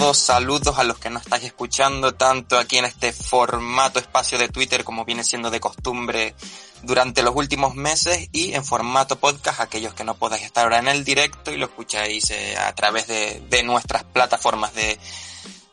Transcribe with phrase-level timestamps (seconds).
[0.00, 4.82] saludos a los que nos estáis escuchando tanto aquí en este formato espacio de Twitter
[4.82, 6.34] como viene siendo de costumbre
[6.82, 10.88] durante los últimos meses y en formato podcast aquellos que no podáis estar ahora en
[10.88, 14.98] el directo y lo escucháis eh, a través de, de nuestras plataformas de,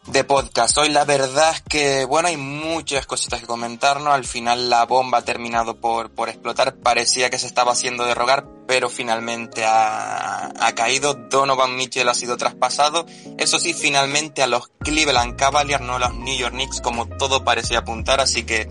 [0.08, 0.78] de podcast.
[0.78, 4.14] Hoy la verdad es que, bueno, hay muchas cositas que comentarnos.
[4.14, 6.76] Al final la bomba ha terminado por, por explotar.
[6.76, 11.14] Parecía que se estaba haciendo derrogar, pero finalmente ha, ha caído.
[11.14, 13.06] Donovan Mitchell ha sido traspasado.
[13.38, 17.44] Eso sí, finalmente a los Cleveland Cavaliers, no a los New York Knicks, como todo
[17.44, 18.22] parecía apuntar.
[18.22, 18.70] Así que,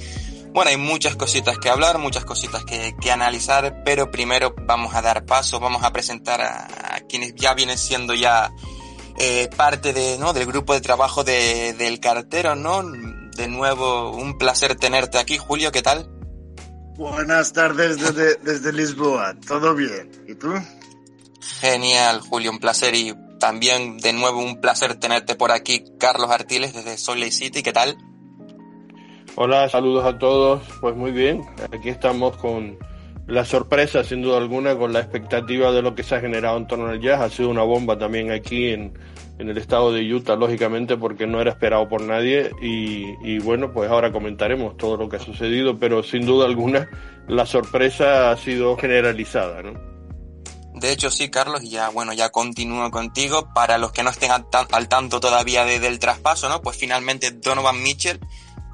[0.52, 5.02] bueno, hay muchas cositas que hablar, muchas cositas que, que analizar, pero primero vamos a
[5.02, 8.50] dar paso, vamos a presentar a, a quienes ya vienen siendo ya
[9.18, 10.32] eh, parte de, ¿no?
[10.32, 12.82] del grupo de trabajo de, del cartero, ¿no?
[13.36, 16.08] De nuevo, un placer tenerte aquí, Julio, ¿qué tal?
[16.96, 20.10] Buenas tardes desde, desde Lisboa, ¿todo bien?
[20.26, 20.54] ¿Y tú?
[21.60, 26.74] Genial, Julio, un placer y también de nuevo un placer tenerte por aquí, Carlos Artiles
[26.74, 27.96] desde Salt Lake City, ¿qué tal?
[29.34, 32.78] Hola, saludos a todos, pues muy bien, aquí estamos con
[33.26, 36.66] la sorpresa, sin duda alguna, con la expectativa de lo que se ha generado en
[36.66, 37.20] torno al jazz.
[37.20, 38.96] Ha sido una bomba también aquí en,
[39.38, 42.50] en el estado de Utah, lógicamente, porque no era esperado por nadie.
[42.62, 46.88] Y, y, bueno, pues ahora comentaremos todo lo que ha sucedido, pero sin duda alguna,
[47.26, 49.96] la sorpresa ha sido generalizada, ¿no?
[50.74, 53.48] De hecho, sí, Carlos, y ya, bueno, ya continúo contigo.
[53.54, 56.60] Para los que no estén al, tanto todavía de, del traspaso, ¿no?
[56.60, 58.20] Pues finalmente Donovan Mitchell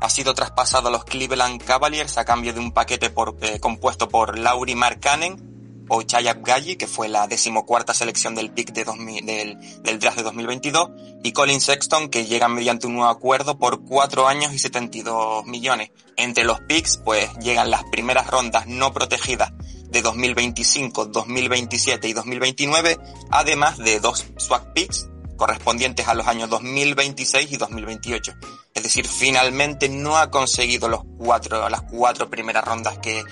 [0.03, 4.09] ha sido traspasado a los Cleveland Cavaliers a cambio de un paquete por, eh, compuesto
[4.09, 9.27] por Lauri Markkanen o Chayab Gaji, que fue la decimocuarta selección del pick de 2000,
[9.27, 10.91] del, draft de 2022,
[11.23, 15.91] y Colin Sexton, que llega mediante un nuevo acuerdo por cuatro años y 72 millones.
[16.17, 19.53] Entre los picks, pues llegan las primeras rondas no protegidas
[19.89, 22.99] de 2025, 2027 y 2029,
[23.31, 25.12] además de dos swap picks
[25.43, 28.33] correspondientes a los años 2026 y 2028.
[28.75, 33.25] Es decir, finalmente no ha conseguido los cuatro, las cuatro primeras rondas que,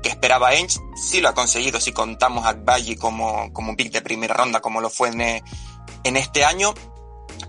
[0.00, 0.78] que esperaba Ainge.
[0.94, 4.60] Sí lo ha conseguido si contamos a Agbayi como, como un pick de primera ronda,
[4.60, 6.74] como lo fue en, en este año.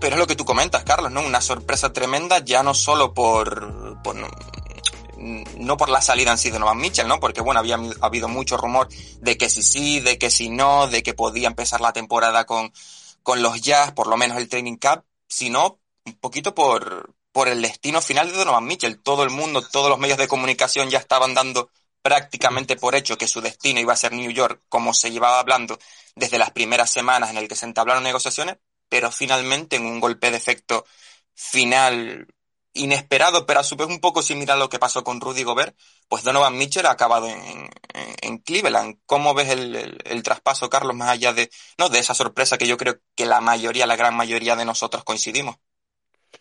[0.00, 1.20] Pero es lo que tú comentas, Carlos, ¿no?
[1.20, 4.16] Una sorpresa tremenda, ya no solo por, por
[5.56, 7.20] no por la salida en sí de Novan Mitchell, ¿no?
[7.20, 8.88] Porque bueno, había habido mucho rumor
[9.20, 12.72] de que sí sí, de que sí no, de que podía empezar la temporada con,
[13.30, 17.62] con los Jazz, por lo menos el training camp, sino un poquito por, por el
[17.62, 19.00] destino final de Donovan Mitchell.
[19.00, 21.70] Todo el mundo, todos los medios de comunicación ya estaban dando
[22.02, 25.78] prácticamente por hecho que su destino iba a ser New York, como se llevaba hablando
[26.16, 28.56] desde las primeras semanas en el que se entablaron negociaciones,
[28.88, 30.84] pero finalmente en un golpe de efecto
[31.32, 32.26] final
[32.72, 35.76] inesperado, pero a su vez un poco similar a lo que pasó con Rudy Gobert,
[36.08, 37.68] pues Donovan Mitchell ha acabado en,
[38.22, 38.98] en, Cleveland.
[39.06, 42.68] ¿Cómo ves el, el, el, traspaso, Carlos, más allá de, no, de esa sorpresa que
[42.68, 45.56] yo creo que la mayoría, la gran mayoría de nosotros coincidimos?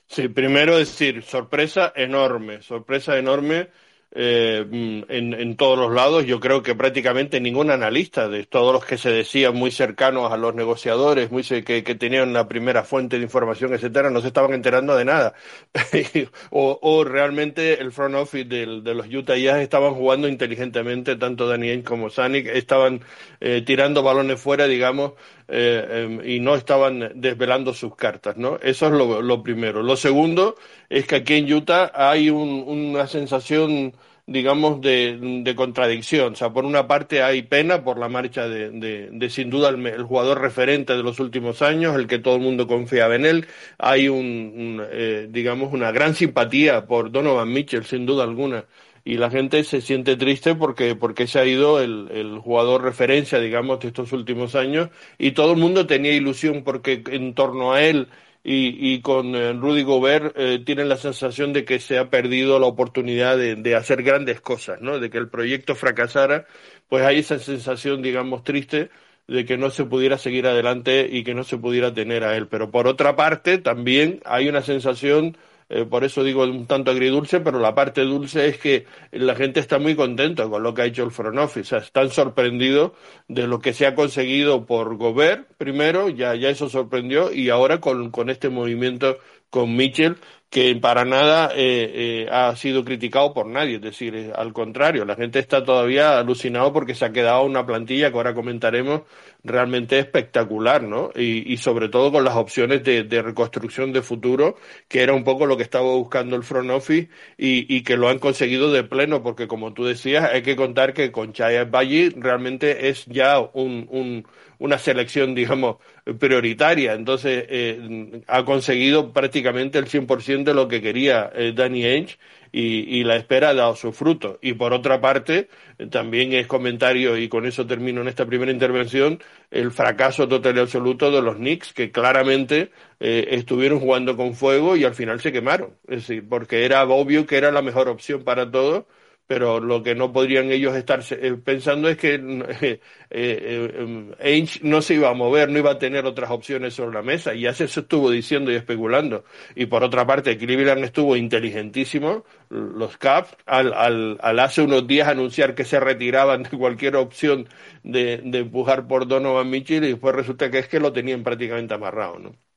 [0.07, 3.69] Sí, primero decir, sorpresa enorme, sorpresa enorme
[4.11, 4.65] eh,
[5.07, 6.25] en, en, todos los lados.
[6.25, 10.37] Yo creo que prácticamente ningún analista de todos los que se decían muy cercanos a
[10.37, 14.53] los negociadores, muy que, que tenían la primera fuente de información, etcétera, no se estaban
[14.53, 15.33] enterando de nada.
[16.49, 21.47] o, o, realmente el front office de, de los Utah Jazz estaban jugando inteligentemente, tanto
[21.47, 23.01] Daniel como Sanic, estaban
[23.39, 25.13] eh, tirando balones fuera, digamos,
[25.51, 28.57] eh, eh, y no estaban desvelando sus cartas, ¿no?
[28.61, 29.81] Eso es lo, lo, primero.
[29.81, 30.55] Lo segundo
[30.89, 33.93] es que aquí en Utah hay un, una sensación
[34.29, 36.33] digamos, de, de, contradicción.
[36.33, 39.69] O sea, por una parte hay pena por la marcha de, de, de sin duda
[39.69, 43.25] el, el, jugador referente de los últimos años, el que todo el mundo confiaba en
[43.25, 43.47] él.
[43.79, 44.19] Hay un,
[44.55, 48.65] un eh, digamos, una gran simpatía por Donovan Mitchell, sin duda alguna
[49.09, 53.39] y la gente se siente triste porque, porque se ha ido el, el jugador referencia,
[53.39, 57.81] digamos, de estos últimos años y todo el mundo tenía ilusión porque en torno a
[57.81, 58.09] él
[58.43, 62.59] y, y con eh, Rudy Gobert eh, tienen la sensación de que se ha perdido
[62.59, 64.99] la oportunidad de, de, hacer grandes cosas, ¿no?
[64.99, 66.45] De que el proyecto fracasara,
[66.87, 68.91] pues hay esa sensación, digamos, triste
[69.27, 72.47] de que no se pudiera seguir adelante y que no se pudiera tener a él.
[72.47, 75.35] Pero por otra parte, también hay una sensación
[75.69, 79.59] eh, por eso digo un tanto agridulce, pero la parte dulce es que la gente
[79.59, 82.91] está muy contenta con lo que ha hecho el Front Office, o sea, están sorprendidos
[83.27, 87.79] de lo que se ha conseguido por Gobert primero, ya, ya eso sorprendió, y ahora
[87.79, 89.17] con, con este movimiento
[89.49, 90.17] con Mitchell,
[90.49, 95.05] que para nada eh, eh, ha sido criticado por nadie, es decir, eh, al contrario,
[95.05, 99.01] la gente está todavía alucinado porque se ha quedado una plantilla que ahora comentaremos
[99.43, 101.11] realmente espectacular, ¿no?
[101.15, 104.55] Y, y sobre todo con las opciones de, de, reconstrucción de futuro,
[104.87, 108.09] que era un poco lo que estaba buscando el front office y, y que lo
[108.09, 112.11] han conseguido de pleno, porque como tú decías, hay que contar que con Chaya Valle
[112.15, 114.25] realmente es ya un, un
[114.59, 115.77] una selección, digamos,
[116.19, 116.93] prioritaria.
[116.93, 122.17] Entonces, eh, ha conseguido prácticamente el 100% de lo que quería eh, Danny Ainge
[122.51, 124.39] y, la espera ha dado su fruto.
[124.41, 125.49] Y por otra parte,
[125.91, 129.19] también es comentario, y con eso termino en esta primera intervención,
[129.51, 134.75] el fracaso total y absoluto de los Knicks, que claramente eh, estuvieron jugando con fuego
[134.75, 135.75] y al final se quemaron.
[135.87, 138.85] Es decir, porque era obvio que era la mejor opción para todos
[139.29, 142.15] pero lo que no podrían ellos estar eh, pensando es que
[142.61, 142.79] eh,
[143.11, 147.35] eh, no se iba a mover, no iba a tener otras opciones sobre la mesa,
[147.35, 149.25] y ya se estuvo diciendo y especulando.
[149.53, 155.07] Y por otra parte, Cleveland estuvo inteligentísimo, los Caps, al, al, al, hace unos días
[155.07, 157.47] anunciar que se retiraban de cualquier opción
[157.83, 161.75] de, de empujar por Donovan Mitchell, y después resulta que es que lo tenían prácticamente
[161.75, 162.48] amarrado, ¿no?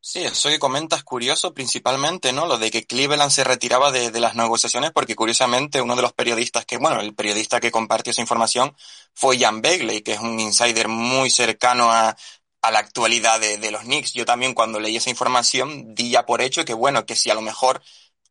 [0.00, 2.46] Sí, eso que comentas curioso principalmente, ¿no?
[2.46, 6.64] Lo de que Cleveland se retiraba de, las negociaciones porque curiosamente uno de los periodistas
[6.64, 8.74] que, bueno, el periodista que compartió esa información
[9.12, 12.16] fue Jan Begley, que es un insider muy cercano a,
[12.62, 14.14] a la actualidad de, de, los Knicks.
[14.14, 17.34] Yo también cuando leí esa información di ya por hecho que, bueno, que si a
[17.34, 17.82] lo mejor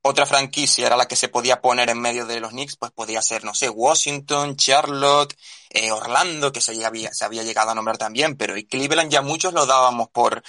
[0.02, 3.22] otra franquicia era la que se podía poner en medio de los Knicks, pues podía
[3.22, 5.36] ser, no sé, Washington, Charlotte,
[5.70, 9.22] eh, Orlando, que se había, se había llegado a nombrar también, pero y Cleveland ya
[9.22, 10.44] muchos lo dábamos por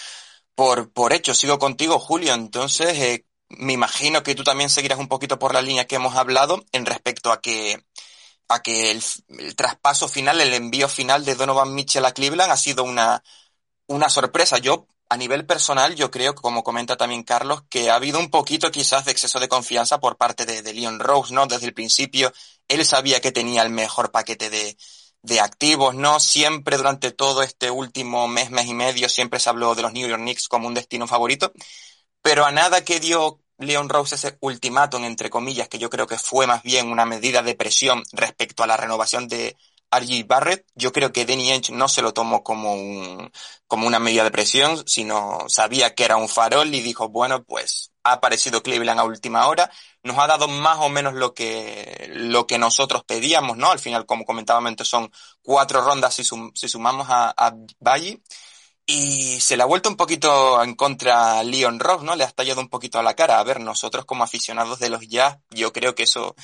[0.59, 1.35] por, por hecho.
[1.35, 2.35] Sigo contigo, Julio.
[2.35, 6.17] Entonces, eh, me imagino que tú también seguirás un poquito por la línea que hemos
[6.17, 7.85] hablado en respecto a que,
[8.49, 12.83] a que el, traspaso final, el envío final de Donovan Mitchell a Cleveland ha sido
[12.83, 13.23] una,
[13.87, 14.59] una sorpresa.
[14.59, 18.73] Yo, a nivel personal, yo creo, como comenta también Carlos, que ha habido un poquito
[18.73, 21.47] quizás de exceso de confianza por parte de, de Leon Rose, ¿no?
[21.47, 22.33] Desde el principio,
[22.67, 24.77] él sabía que tenía el mejor paquete de,
[25.29, 26.19] de activos, ¿no?
[26.19, 30.09] Siempre durante todo este último mes, mes y medio, siempre se habló de los New
[30.09, 31.53] York Knicks como un destino favorito,
[32.23, 36.19] pero a nada que dio Leon Rose ese ultimátum, entre comillas, que yo creo que
[36.19, 39.57] fue más bien una medida de presión respecto a la renovación de
[39.91, 40.27] R.G.
[40.27, 43.31] Barrett, yo creo que Danny Ainge no se lo tomó como un,
[43.67, 47.93] como una medida de presión, sino sabía que era un farol y dijo, bueno, pues
[48.05, 49.71] ha aparecido Cleveland a última hora,
[50.03, 53.71] nos ha dado más o menos lo que, lo que nosotros pedíamos, ¿no?
[53.71, 55.11] Al final, como comentaba antes, son
[55.43, 58.21] cuatro rondas si, sum, si sumamos a, a Valle.
[58.91, 62.17] Y se le ha vuelto un poquito en contra a Leon Ross, ¿no?
[62.17, 63.39] Le ha estallado un poquito a la cara.
[63.39, 66.35] A ver, nosotros como aficionados de los Jazz, yo creo que eso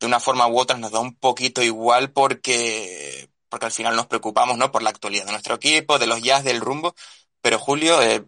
[0.00, 4.06] de una forma u otra nos da un poquito igual porque, porque al final nos
[4.06, 4.70] preocupamos, ¿no?
[4.70, 6.94] Por la actualidad de nuestro equipo, de los Jazz, del rumbo.
[7.40, 8.24] Pero Julio, eh,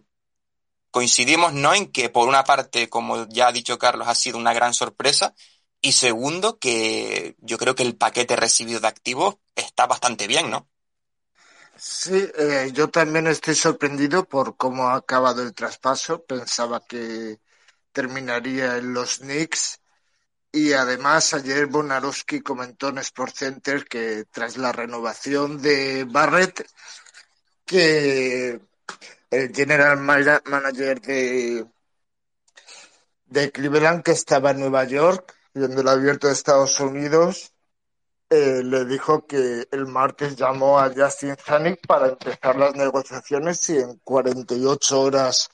[0.91, 4.53] coincidimos no en que por una parte, como ya ha dicho Carlos, ha sido una
[4.53, 5.33] gran sorpresa
[5.81, 10.67] y segundo que yo creo que el paquete recibido de activos está bastante bien, ¿no?
[11.75, 16.23] Sí, eh, yo también estoy sorprendido por cómo ha acabado el traspaso.
[16.25, 17.39] Pensaba que
[17.91, 19.80] terminaría en los Knicks
[20.51, 26.67] y además ayer Bonarowski comentó en Sport Center que tras la renovación de Barrett
[27.65, 28.59] que
[29.29, 31.65] el general manager de,
[33.27, 37.53] de Cleveland, que estaba en Nueva York, viendo el abierto de Estados Unidos,
[38.29, 43.77] eh, le dijo que el martes llamó a Justin Zanuck para empezar las negociaciones y
[43.77, 45.49] en 48 horas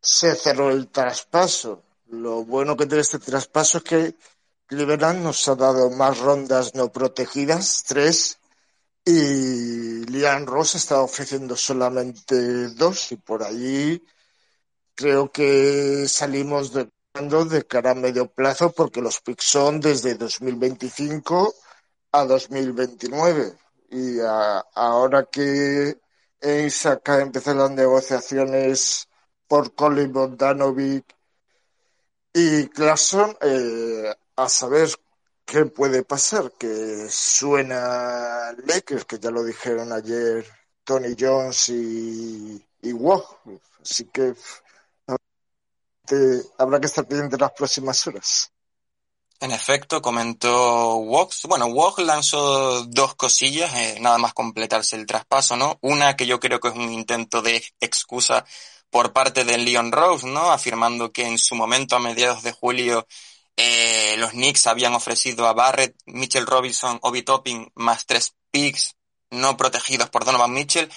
[0.00, 1.82] se cerró el traspaso.
[2.06, 4.14] Lo bueno que tiene este traspaso es que
[4.68, 8.38] Cleveland nos ha dado más rondas no protegidas, tres,
[9.02, 14.04] y Liam Ross está ofreciendo solamente dos y por allí
[14.94, 21.54] creo que salimos de, de cara a medio plazo porque los picks son desde 2025
[22.12, 23.56] a 2029
[23.90, 24.18] y
[24.74, 25.98] ahora que
[26.42, 29.08] Ace acaba de empezar las negociaciones
[29.46, 31.16] por Colin Bogdanovic
[32.34, 34.88] y Clarkson, eh, a saber
[35.44, 36.52] ¿qué puede pasar?
[36.52, 40.46] Que suena Lakers, que ya lo dijeron ayer
[40.84, 42.92] Tony Jones y, y
[43.82, 44.34] Así que
[46.56, 48.52] habrá que estar pendiente las próximas horas.
[49.40, 51.42] En efecto, comentó Wox.
[51.48, 55.78] Bueno, Wox lanzó dos cosillas, eh, nada más completarse el traspaso, ¿no?
[55.80, 58.44] Una que yo creo que es un intento de excusa
[58.90, 60.50] por parte de Leon Rose, ¿no?
[60.50, 63.06] Afirmando que en su momento, a mediados de julio,
[63.60, 68.94] eh, los Knicks habían ofrecido a Barrett, Mitchell Robinson, Obi Topping, más tres picks
[69.30, 70.88] no protegidos por Donovan Mitchell.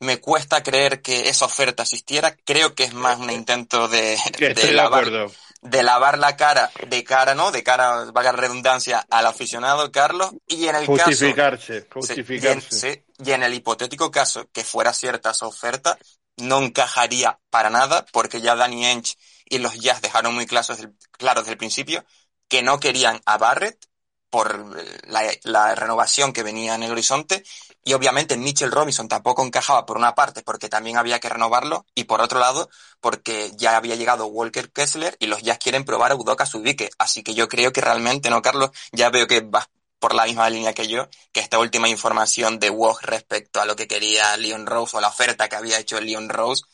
[0.00, 2.34] Me cuesta creer que esa oferta existiera.
[2.44, 5.30] Creo que es más un intento de, de lavar,
[5.62, 7.52] de lavar la cara, de cara, ¿no?
[7.52, 10.32] De cara, vaga redundancia, al aficionado Carlos.
[10.48, 12.00] Y en el justificarse, caso.
[12.00, 13.04] Justificarse.
[13.24, 15.96] y en el hipotético caso que fuera cierta esa oferta,
[16.38, 19.16] no encajaría para nada, porque ya Danny Ench
[19.50, 20.70] y los Jazz dejaron muy claros,
[21.10, 22.04] claro desde el principio
[22.48, 23.90] que no querían a Barrett
[24.30, 24.76] por
[25.08, 27.44] la, renovación que venía en el horizonte
[27.84, 32.04] y obviamente Mitchell Robinson tampoco encajaba por una parte porque también había que renovarlo y
[32.04, 36.14] por otro lado porque ya había llegado Walker Kessler y los Jazz quieren probar a
[36.14, 36.90] Udoka Subike.
[36.98, 38.70] Así que yo creo que realmente, ¿no, Carlos?
[38.92, 42.70] Ya veo que vas por la misma línea que yo, que esta última información de
[42.70, 46.28] Woj respecto a lo que quería Leon Rose o la oferta que había hecho Leon
[46.28, 46.64] Rose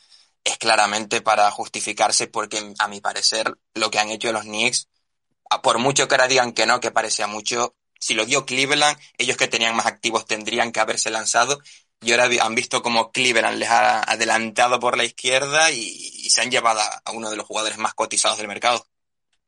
[0.47, 4.87] es claramente para justificarse porque a mi parecer lo que han hecho los Knicks
[5.61, 9.37] por mucho que ahora digan que no, que parecía mucho, si lo dio Cleveland, ellos
[9.37, 11.59] que tenían más activos tendrían que haberse lanzado
[12.01, 16.51] y ahora han visto como Cleveland les ha adelantado por la izquierda y, se han
[16.51, 18.85] llevado a uno de los jugadores más cotizados del mercado.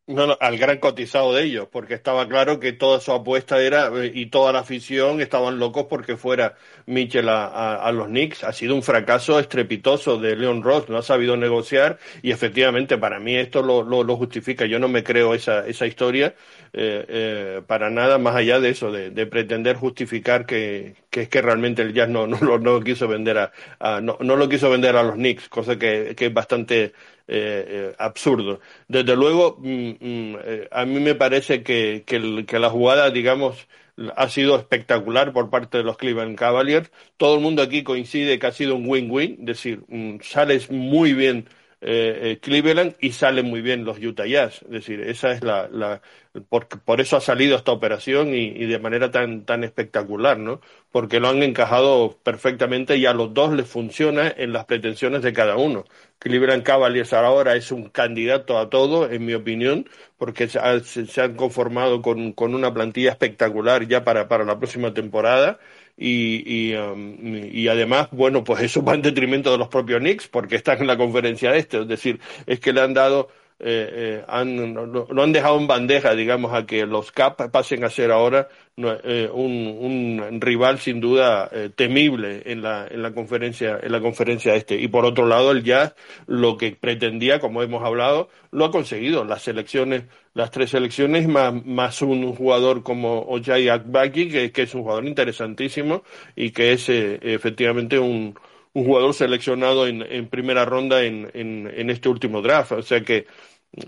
[0.10, 3.92] No, no, al gran cotizado de ellos, porque estaba claro que toda su apuesta era,
[3.96, 6.56] eh, y toda la afición estaban locos porque fuera
[6.88, 8.44] Mitchell a, los Knicks.
[8.44, 13.20] Ha sido un fracaso estrepitoso de Leon Ross, no ha sabido negociar y efectivamente para
[13.20, 14.66] mí esto lo, lo, justifica.
[14.66, 16.34] Yo no me creo esa, esa historia
[16.74, 21.44] eh, eh, para nada más allá de eso, de, pretender justificar que, que, es que
[21.44, 25.04] realmente el Jazz no, no, no quiso vender a, no, no, lo quiso vender a
[25.04, 26.94] los Knicks, cosa que, que es bastante
[27.32, 28.60] eh, eh, absurdo.
[28.88, 33.68] Desde luego, mm, mm, eh, a mí me parece que, que, la jugada, digamos,
[34.16, 36.92] ha sido espectacular por parte de los Cleveland Cavaliers.
[37.18, 41.14] Todo el mundo aquí coincide que ha sido un win-win, es decir, mm, sales muy
[41.14, 41.48] bien
[41.82, 44.62] Cleveland y salen muy bien los Utah Jazz.
[44.64, 46.02] Es decir, esa es la, la
[46.50, 50.62] por, por, eso ha salido esta operación y, y, de manera tan, tan espectacular, ¿no?
[50.92, 55.34] Porque lo han encajado perfectamente y a los dos les funciona en las pretensiones de
[55.34, 55.86] cada uno.
[56.20, 62.02] Cleveland Cavaliers ahora es un candidato a todo, en mi opinión, porque se, han conformado
[62.02, 65.60] con, con, una plantilla espectacular ya para, para la próxima temporada.
[66.02, 67.18] Y, y, um,
[67.52, 70.88] y, además, bueno, pues eso va en detrimento de los propios Knicks, porque están en
[70.88, 73.28] la conferencia este, es decir, es que le han dado
[73.62, 73.90] eh,
[74.22, 78.10] eh, han, lo, han dejado en bandeja, digamos, a que los Cap pasen a ser
[78.12, 78.48] ahora
[78.78, 84.00] eh, un, un, rival sin duda eh, temible en la, en la conferencia en la
[84.00, 84.80] conferencia este.
[84.80, 85.94] Y por otro lado, el Jazz
[86.26, 89.26] lo que pretendía, como hemos hablado, lo ha conseguido.
[89.26, 94.74] Las selecciones, las tres selecciones más, más un jugador como Ojai Akbaki, que, que es
[94.74, 96.04] un jugador interesantísimo
[96.38, 98.36] y que es efectivamente un
[98.74, 102.72] un jugador seleccionado en, en primera ronda en, en, en, este último draft.
[102.74, 103.28] O sea que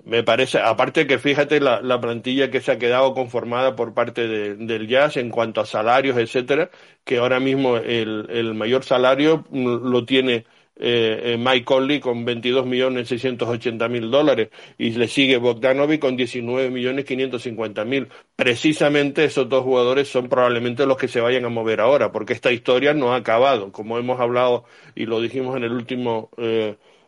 [0.05, 4.27] me parece, aparte que fíjate la, la plantilla que se ha quedado conformada por parte
[4.27, 6.69] de, del Jazz en cuanto a salarios, etcétera,
[7.03, 12.65] que ahora mismo el, el mayor salario lo tiene eh, eh, Mike Conley con 22
[12.65, 18.07] millones 680 mil dólares y le sigue Bogdanovic con 19 millones 550 mil.
[18.35, 22.51] Precisamente esos dos jugadores son probablemente los que se vayan a mover ahora, porque esta
[22.51, 23.71] historia no ha acabado.
[23.71, 26.29] Como hemos hablado y lo dijimos en el último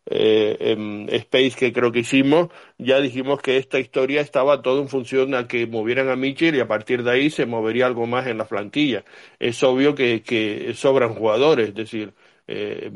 [0.05, 4.89] eh, eh, Space que creo que hicimos, ya dijimos que esta historia estaba todo en
[4.89, 8.27] función a que movieran a Mitchell y a partir de ahí se movería algo más
[8.27, 9.05] en la plantilla.
[9.39, 12.13] Es obvio que, que sobran jugadores, es decir,
[12.47, 12.91] eh,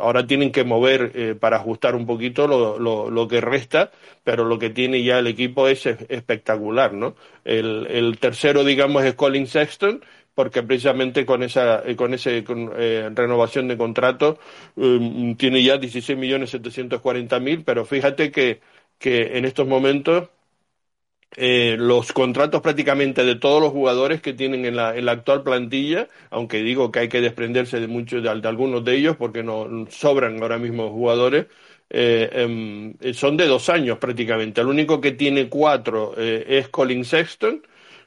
[0.00, 2.78] ahora tienen que mover eh, para ajustar un poquito lo,
[3.10, 3.90] lo, que resta,
[4.24, 7.14] pero lo que tiene ya el equipo es espectacular, ¿no?
[7.44, 10.02] El, el tercero, digamos, es Colin Sexton,
[10.38, 14.38] porque precisamente con esa eh, con ese con, eh, renovación de contrato
[14.76, 18.60] um, tiene ya 16 millones 740 mil pero fíjate que
[19.00, 20.28] que en estos momentos
[21.36, 25.42] eh, los contratos prácticamente de todos los jugadores que tienen en la, en la actual
[25.42, 29.86] plantilla, aunque digo que hay que desprenderse de muchos de, algunos de ellos porque no
[29.90, 31.46] sobran ahora mismo jugadores,
[31.90, 34.60] eh, eh, son de dos años prácticamente.
[34.60, 37.62] El único que tiene cuatro eh, es Colin Sexton,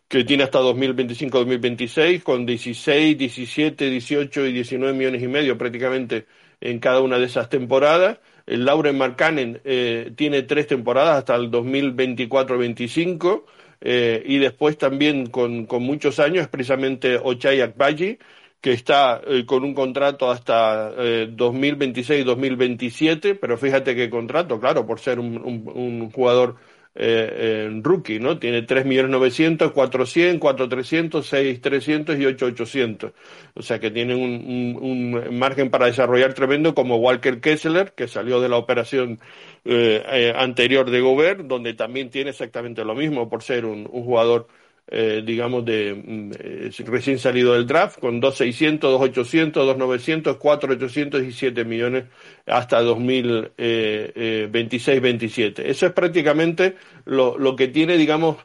[0.08, 6.28] que tiene hasta 2025-2026, con 16, 17, 18 y 19 millones y medio prácticamente
[6.60, 8.20] en cada una de esas temporadas.
[8.46, 13.44] El Lauren Markkanen eh, tiene tres temporadas hasta el 2024-25.
[13.82, 18.20] eh, y después también con, con muchos años precisamente Ochai Akbaji,
[18.62, 25.00] que está eh, con un contrato hasta eh, 2026-2027, pero fíjate qué contrato, claro, por
[25.00, 26.58] ser un, un jugador
[26.96, 28.38] eh, rookie, ¿no?
[28.38, 31.24] Tiene 3.900.000, 400, 4.300,
[31.62, 33.14] 6.300 y 8.800.
[33.54, 38.42] O sea que tiene un, un, margen para desarrollar tremendo como Walker Kessler, que salió
[38.42, 39.20] de la operación
[39.66, 44.04] eh, eh, anterior de Gobert, donde también tiene exactamente lo mismo por ser un, un
[44.04, 44.48] jugador
[44.94, 51.32] eh, digamos, de mm, eh, recién salido del draft, con 2.600, 2.800, 2.900, 4.800 y
[51.32, 52.04] 7 millones
[52.46, 55.60] hasta 2026-27.
[55.60, 58.36] Eh, Eso es prácticamente lo, lo que tiene, digamos,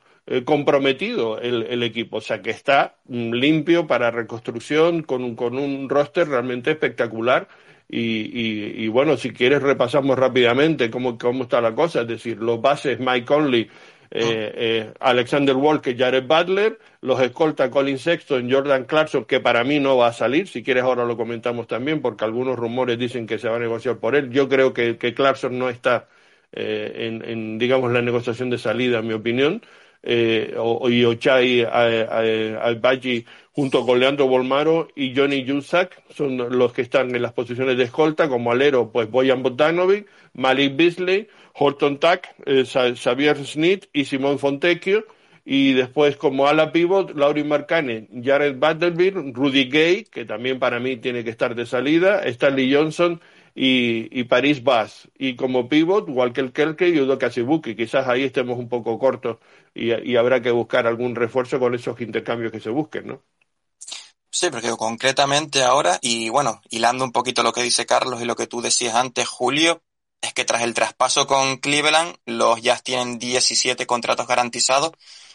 [0.44, 5.56] comprometido el, el, equipo, o sea que está mm, limpio para reconstrucción con un, con
[5.58, 7.46] un roster realmente espectacular.
[7.88, 12.38] Y, y, y, bueno, si quieres repasamos rápidamente cómo, cómo está la cosa, es decir,
[12.38, 13.68] los bases Mike Conley,
[14.10, 19.80] eh, eh, Alexander Walker, Jared Butler, los escolta Colin Sexton, Jordan Clarkson, que para mí
[19.80, 23.38] no va a salir, si quieres ahora lo comentamos también, porque algunos rumores dicen que
[23.38, 24.30] se va a negociar por él.
[24.30, 26.08] Yo creo que, que Clarkson no está
[26.52, 29.62] eh, en, en, digamos, la negociación de salida, en mi opinión.
[30.08, 30.54] Eh,
[30.88, 37.22] y Ochai Albaji junto con Leandro Bolmaro y Johnny Yusak son los que están en
[37.22, 41.26] las posiciones de escolta, como alero, pues Boyan Bogdanovic, Malik Beasley,
[41.58, 45.06] Horton Tack, eh, Xavier Smith y Simón Fontecchio.
[45.44, 50.96] Y después como ala pivot, Laurie Marcane, Jared Vanderbilt, Rudy Gay, que también para mí
[50.96, 53.20] tiene que estar de salida, Stanley Johnson
[53.54, 55.08] y, y Paris Bass.
[55.16, 57.76] Y como pivot, Walker Kelke y Udo Kasibuki.
[57.76, 59.38] Quizás ahí estemos un poco cortos
[59.72, 63.22] y, y habrá que buscar algún refuerzo con esos intercambios que se busquen, ¿no?
[64.30, 68.36] Sí, porque concretamente ahora, y bueno, hilando un poquito lo que dice Carlos y lo
[68.36, 69.80] que tú decías antes, Julio,
[70.20, 74.92] es que tras el traspaso con Cleveland, los Jazz tienen 17 contratos garantizados,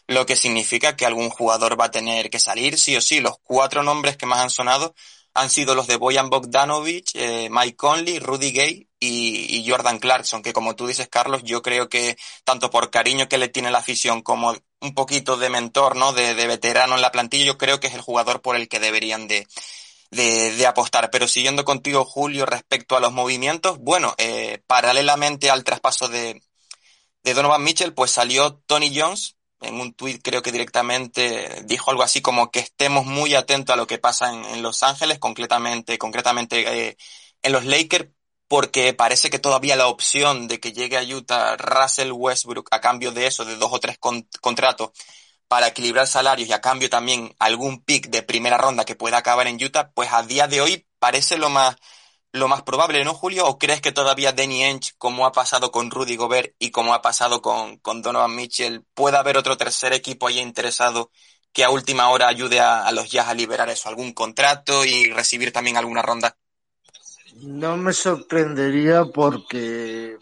[0.07, 3.19] lo que significa que algún jugador va a tener que salir, sí o sí.
[3.21, 4.93] Los cuatro nombres que más han sonado
[5.33, 10.41] han sido los de Boyan Bogdanovic, eh, Mike Conley, Rudy Gay y, y, Jordan Clarkson,
[10.41, 13.79] que como tú dices, Carlos, yo creo que tanto por cariño que le tiene la
[13.79, 16.11] afición como un poquito de mentor, ¿no?
[16.11, 18.79] De, de veterano en la plantilla, yo creo que es el jugador por el que
[18.79, 19.47] deberían de,
[20.11, 21.09] de, apostar.
[21.09, 26.41] Pero siguiendo contigo, Julio, respecto a los movimientos, bueno, eh, paralelamente al traspaso de,
[27.23, 32.03] de Donovan Mitchell, pues salió Tony Jones, en un tuit creo que directamente dijo algo
[32.03, 35.97] así como que estemos muy atentos a lo que pasa en, en Los Ángeles, concretamente,
[35.97, 36.97] concretamente eh,
[37.43, 38.09] en los Lakers,
[38.47, 43.11] porque parece que todavía la opción de que llegue a Utah Russell Westbrook a cambio
[43.11, 44.89] de eso, de dos o tres con, contratos,
[45.51, 49.47] para equilibrar salarios y a cambio también algún pick de primera ronda que pueda acabar
[49.47, 51.75] en Utah, pues a día de hoy parece lo más,
[52.31, 53.45] lo más probable, ¿no, Julio?
[53.45, 57.01] ¿O crees que todavía Danny Ainge, como ha pasado con Rudy Gobert y como ha
[57.01, 61.11] pasado con, con Donovan Mitchell, pueda haber otro tercer equipo ahí interesado
[61.51, 65.11] que a última hora ayude a, a los Jazz a liberar eso, algún contrato y
[65.11, 66.37] recibir también alguna ronda?
[67.41, 70.17] No me sorprendería porque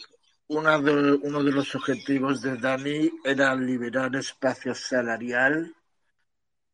[0.50, 5.74] una de, uno de los objetivos de Dani era liberar espacio salarial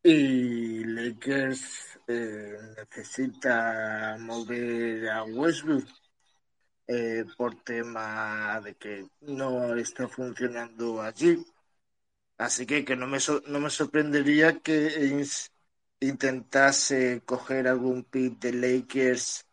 [0.02, 5.86] y Lakers eh, necesita mover a Westbrook
[6.86, 11.44] eh, por tema de que no está funcionando allí.
[12.38, 15.24] Así que, que no, me so, no me sorprendería que
[16.00, 19.46] intentase coger algún pick de Lakers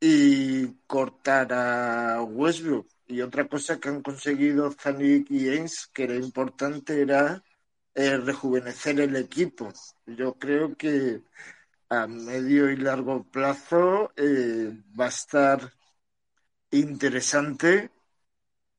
[0.00, 6.14] y cortar a Westbrook y otra cosa que han conseguido Zanik y Ains, que era
[6.16, 7.42] importante, era
[7.94, 9.72] eh, rejuvenecer el equipo.
[10.06, 11.22] Yo creo que
[11.90, 15.72] a medio y largo plazo eh, va a estar
[16.70, 17.90] interesante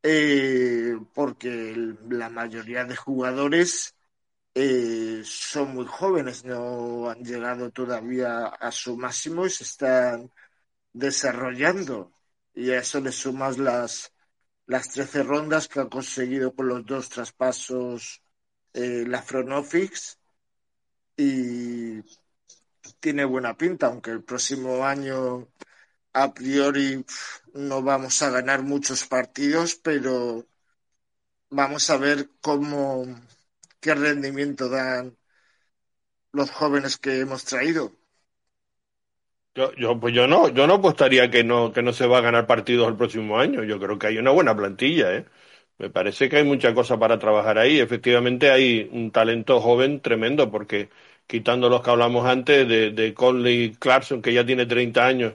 [0.04, 1.76] eh, porque
[2.10, 3.96] la mayoría de jugadores
[4.56, 10.32] eh, son muy jóvenes, no han llegado todavía a su máximo y se están
[10.94, 12.14] desarrollando.
[12.56, 14.14] Y a eso le sumas las
[14.68, 18.22] las 13 rondas que ha conseguido con los dos traspasos
[18.74, 20.20] eh, la Fronofix
[21.18, 22.02] y
[23.00, 25.48] tiene buena pinta, aunque el próximo año
[26.14, 27.06] a priori
[27.54, 30.48] no vamos a ganar muchos partidos, pero
[31.50, 33.06] vamos a ver cómo
[33.80, 35.18] qué rendimiento dan
[36.32, 37.96] los jóvenes que hemos traído.
[39.56, 42.22] Yo, yo, pues yo no, yo no apostaría que no, que no se va a
[42.22, 43.64] ganar partidos el próximo año.
[43.64, 45.26] Yo creo que hay una buena plantilla, ¿eh?
[45.78, 47.80] Me parece que hay mucha cosa para trabajar ahí.
[47.80, 50.90] Efectivamente hay un talento joven tremendo, porque
[51.28, 55.34] quitando los que hablamos antes de, de Conley Clarkson, que ya tiene 30 años,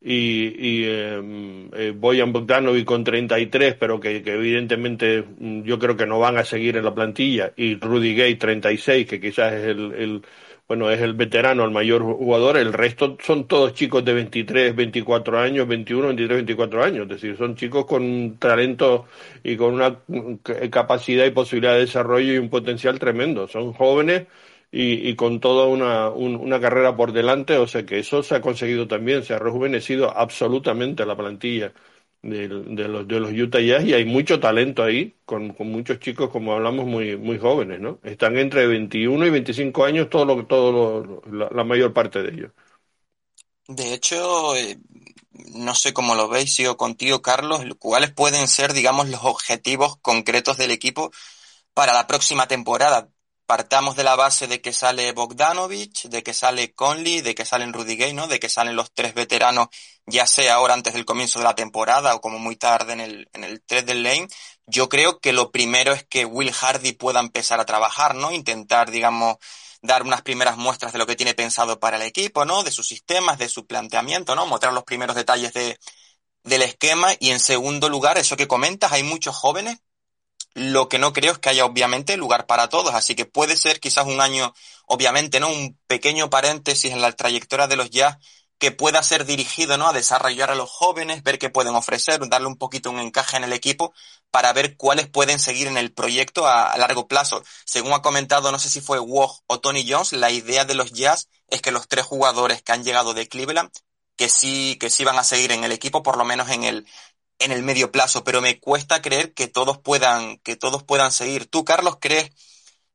[0.00, 5.96] y, y em, eh, Boyan Bogdanovic con 33, pero que, que, evidentemente mm, yo creo
[5.96, 9.64] que no van a seguir en la plantilla, y Rudy Gay 36, que quizás es
[9.66, 10.22] el, el
[10.68, 15.38] bueno, es el veterano, el mayor jugador, el resto son todos chicos de 23, 24
[15.40, 19.06] años, 21, 23, 24 años, es decir, son chicos con talento
[19.42, 19.98] y con una
[20.70, 24.26] capacidad y posibilidad de desarrollo y un potencial tremendo, son jóvenes
[24.70, 28.42] y, con toda una, un, una carrera por delante, o sea que eso se ha
[28.42, 31.72] conseguido también, se ha rejuvenecido absolutamente la plantilla
[32.22, 36.00] de, de, los, de los Utah Jazz y hay mucho talento ahí, con, con, muchos
[36.00, 38.00] chicos, como hablamos, muy, muy jóvenes, ¿no?
[38.02, 42.52] Están entre 21 y 25 años todo lo, todo lo, la, mayor parte de ellos.
[43.68, 44.78] De hecho, eh,
[45.54, 50.56] no sé cómo lo veis, sigo contigo, Carlos, cuáles pueden ser, digamos, los objetivos concretos
[50.56, 51.10] del equipo
[51.74, 53.08] para la próxima temporada
[53.48, 57.72] partamos de la base de que sale Bogdanovich, de que sale Conley, de que salen
[57.72, 58.28] Rudy Gay, ¿no?
[58.28, 59.68] De que salen los tres veteranos,
[60.04, 63.30] ya sea ahora antes del comienzo de la temporada o como muy tarde en el,
[63.32, 64.28] en el 3 del lane.
[64.66, 68.32] Yo creo que lo primero es que Will Hardy pueda empezar a trabajar, ¿no?
[68.32, 69.36] Intentar, digamos,
[69.80, 72.64] dar unas primeras muestras de lo que tiene pensado para el equipo, ¿no?
[72.64, 74.44] De sus sistemas, de su planteamiento, ¿no?
[74.44, 75.78] Mostrar los primeros detalles de,
[76.42, 77.14] del esquema.
[77.18, 79.78] Y en segundo lugar, eso que comentas, hay muchos jóvenes
[80.58, 83.80] lo que no creo es que haya obviamente lugar para todos, así que puede ser
[83.80, 84.54] quizás un año,
[84.86, 85.48] obviamente, ¿no?
[85.48, 88.18] Un pequeño paréntesis en la trayectoria de los jazz
[88.58, 89.88] que pueda ser dirigido, ¿no?
[89.88, 93.44] A desarrollar a los jóvenes, ver qué pueden ofrecer, darle un poquito un encaje en
[93.44, 93.94] el equipo
[94.30, 97.42] para ver cuáles pueden seguir en el proyecto a, largo plazo.
[97.64, 100.92] Según ha comentado, no sé si fue Wog o Tony Jones, la idea de los
[100.92, 103.70] jazz es que los tres jugadores que han llegado de Cleveland
[104.18, 106.86] que sí, que sí van a seguir en el equipo, por lo menos en el,
[107.38, 111.46] en el medio plazo, pero me cuesta creer que todos puedan, que todos puedan seguir.
[111.46, 112.30] ¿Tú, Carlos, crees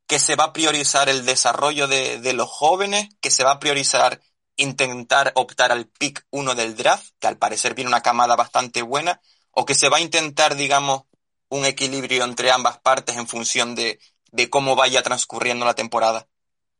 [0.08, 3.60] que se va a priorizar el desarrollo de, de los jóvenes, que se va a
[3.60, 4.21] priorizar
[4.56, 9.21] intentar optar al pick uno del draft, que al parecer viene una camada bastante buena,
[9.51, 11.03] o que se va a intentar, digamos,
[11.49, 13.99] un equilibrio entre ambas partes en función de,
[14.32, 16.27] de cómo vaya transcurriendo la temporada?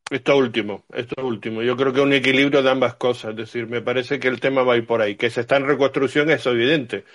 [0.10, 1.62] Esto último, esto último.
[1.62, 3.32] Yo creo que un equilibrio de ambas cosas.
[3.32, 5.16] Es decir, me parece que el tema va a ir por ahí.
[5.16, 7.06] Que se está en reconstrucción es evidente.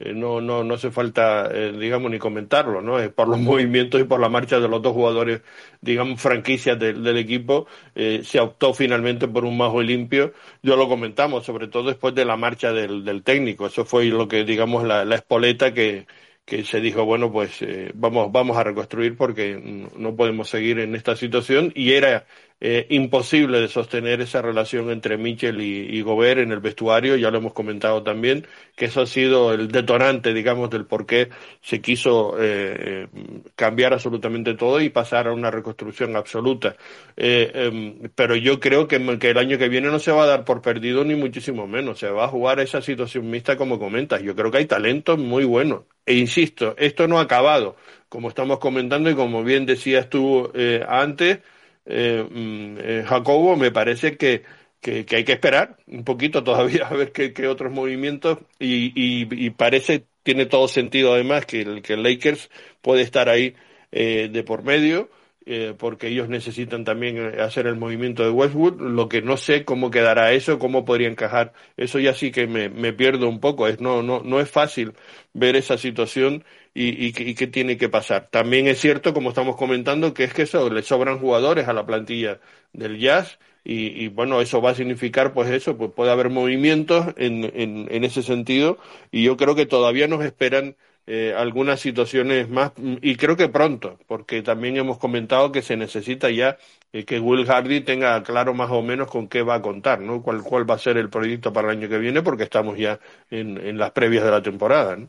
[0.00, 2.98] Eh, no, no, no hace falta, eh, digamos, ni comentarlo, ¿no?
[3.00, 5.42] Es por los movimientos y por la marcha de los dos jugadores,
[5.80, 10.32] digamos, franquicias de, del equipo, eh, se optó finalmente por un majo limpio.
[10.62, 13.66] Yo lo comentamos, sobre todo después de la marcha del, del técnico.
[13.66, 16.06] Eso fue lo que, digamos, la, la espoleta que,
[16.48, 19.56] que se dijo, bueno, pues eh, vamos, vamos a reconstruir porque
[19.96, 22.26] no podemos seguir en esta situación y era
[22.60, 27.30] eh, imposible de sostener esa relación entre Mitchell y, y, Gobert en el vestuario, ya
[27.30, 31.28] lo hemos comentado también, que eso ha sido el detonante, digamos, del por qué
[31.60, 33.06] se quiso eh,
[33.54, 36.76] cambiar absolutamente todo y pasar a una reconstrucción absoluta.
[37.16, 40.26] Eh, eh, pero yo creo que, que, el año que viene no se va a
[40.26, 44.22] dar por perdido ni muchísimo menos, se va a jugar esa situación mixta como comentas.
[44.22, 45.82] Yo creo que hay talentos muy buenos.
[46.06, 47.76] E insisto, esto no ha acabado,
[48.08, 51.40] como estamos comentando y como bien decías tú eh, antes,
[51.88, 54.42] eh, mm, eh, Jacobo, me parece que,
[54.80, 58.92] que, que, hay que esperar un poquito todavía a ver qué, qué otros movimientos y,
[58.94, 62.50] y, y, parece, tiene todo sentido además que el, que el Lakers
[62.82, 63.54] puede estar ahí
[63.90, 65.08] eh, de por medio.
[65.50, 68.82] Eh, porque ellos necesitan también eh, hacer el movimiento de Westwood.
[68.82, 71.54] Lo que no sé cómo quedará eso, cómo podría encajar.
[71.78, 73.66] Eso ya sí que me, me pierdo un poco.
[73.66, 74.92] Es, no, no, no es fácil
[75.32, 78.28] ver esa situación y, y, qué tiene que pasar.
[78.30, 81.86] También es cierto, como estamos comentando, que es que eso, le sobran jugadores a la
[81.86, 82.40] plantilla
[82.74, 87.06] del Jazz y, y, bueno, eso va a significar pues eso, pues puede haber movimientos
[87.16, 88.78] en, en, en ese sentido
[89.10, 90.76] y yo creo que todavía nos esperan
[91.10, 96.28] eh, algunas situaciones más y creo que pronto, porque también hemos comentado que se necesita
[96.28, 96.58] ya
[96.92, 100.22] eh, que Will Hardy tenga claro más o menos con qué va a contar, ¿no?
[100.22, 103.00] Cuál, cuál va a ser el proyecto para el año que viene, porque estamos ya
[103.30, 105.08] en, en las previas de la temporada, ¿no?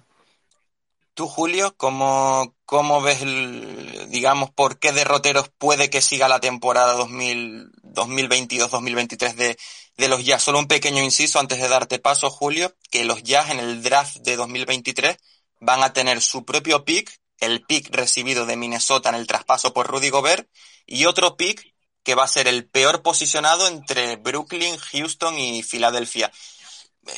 [1.15, 6.97] Tú, Julio, ¿cómo, cómo ves, el, digamos, por qué derroteros puede que siga la temporada
[6.97, 9.57] 2022-2023 de,
[9.97, 10.43] de los Jazz?
[10.43, 14.19] Solo un pequeño inciso antes de darte paso, Julio, que los Jazz en el draft
[14.19, 15.17] de 2023
[15.59, 19.87] van a tener su propio pick, el pick recibido de Minnesota en el traspaso por
[19.87, 20.49] Rudy Gobert,
[20.85, 26.31] y otro pick que va a ser el peor posicionado entre Brooklyn, Houston y Filadelfia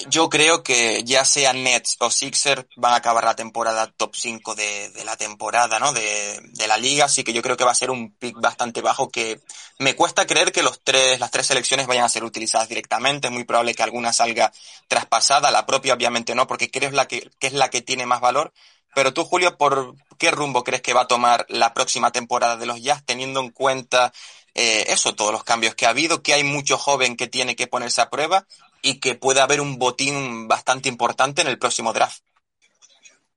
[0.10, 4.56] yo creo que ya sea Nets o Sixers van a acabar la temporada top 5
[4.56, 5.94] de, de la temporada, ¿no?
[5.94, 8.82] De, de, la liga, así que yo creo que va a ser un pick bastante
[8.82, 9.40] bajo que
[9.80, 13.28] me cuesta creer que los tres, las tres selecciones vayan a ser utilizadas directamente.
[13.28, 14.52] Es muy probable que alguna salga
[14.88, 18.22] traspasada, la propia obviamente no, porque creo la que, que es la que tiene más
[18.22, 18.54] valor.
[18.94, 22.66] Pero tú, Julio, ¿por qué rumbo crees que va a tomar la próxima temporada de
[22.66, 24.12] los Jazz, teniendo en cuenta
[24.54, 27.68] eh, eso, todos los cambios que ha habido, que hay mucho joven que tiene que
[27.68, 28.46] ponerse a prueba
[28.82, 32.24] y que pueda haber un botín bastante importante en el próximo draft?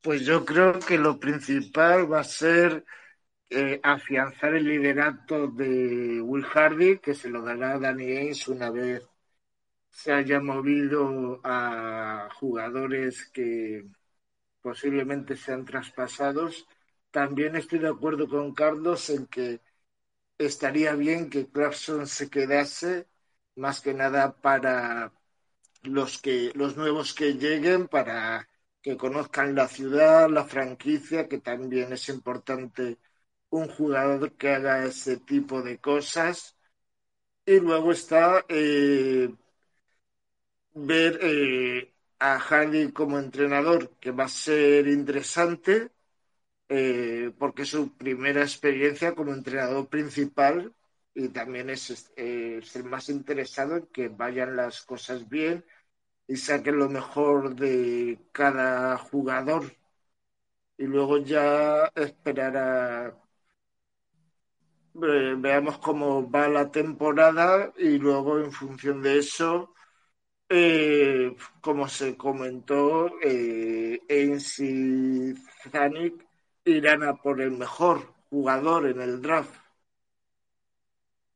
[0.00, 2.84] Pues yo creo que lo principal va a ser
[3.50, 8.70] eh, afianzar el liderato de Will Hardy, que se lo dará a Danny Ainge una
[8.70, 9.02] vez
[9.94, 13.86] se haya movido a jugadores que
[14.60, 16.66] posiblemente sean traspasados.
[17.10, 19.60] También estoy de acuerdo con Carlos en que
[20.36, 23.06] estaría bien que Clarkson se quedase,
[23.56, 25.12] más que nada para
[25.84, 28.48] los que los nuevos que lleguen, para
[28.82, 32.98] que conozcan la ciudad, la franquicia, que también es importante
[33.50, 36.56] un jugador que haga ese tipo de cosas.
[37.46, 39.34] Y luego está eh,
[40.74, 45.90] ver eh, a Hardy como entrenador, que va a ser interesante,
[46.68, 50.74] eh, porque es su primera experiencia como entrenador principal
[51.14, 55.64] y también es, el más interesado en que vayan las cosas bien
[56.26, 59.76] y saquen lo mejor de cada jugador.
[60.78, 63.24] Y luego ya esperar a
[64.94, 69.74] veamos cómo va la temporada y luego en función de eso,
[70.48, 75.34] eh, como se comentó, eh, y
[75.70, 76.24] Zanik
[76.64, 79.54] irán a por el mejor jugador en el draft.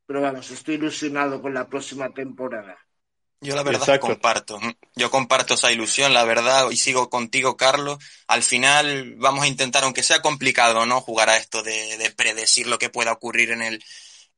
[0.07, 2.79] Pero vamos, estoy ilusionado con la próxima temporada.
[3.40, 4.59] Yo la verdad comparto,
[4.98, 7.98] yo comparto esa ilusión, la verdad, y sigo contigo, Carlos.
[8.26, 11.00] Al final vamos a intentar, aunque sea complicado, ¿no?
[11.00, 13.84] Jugar a esto de, predecir lo que pueda ocurrir en el,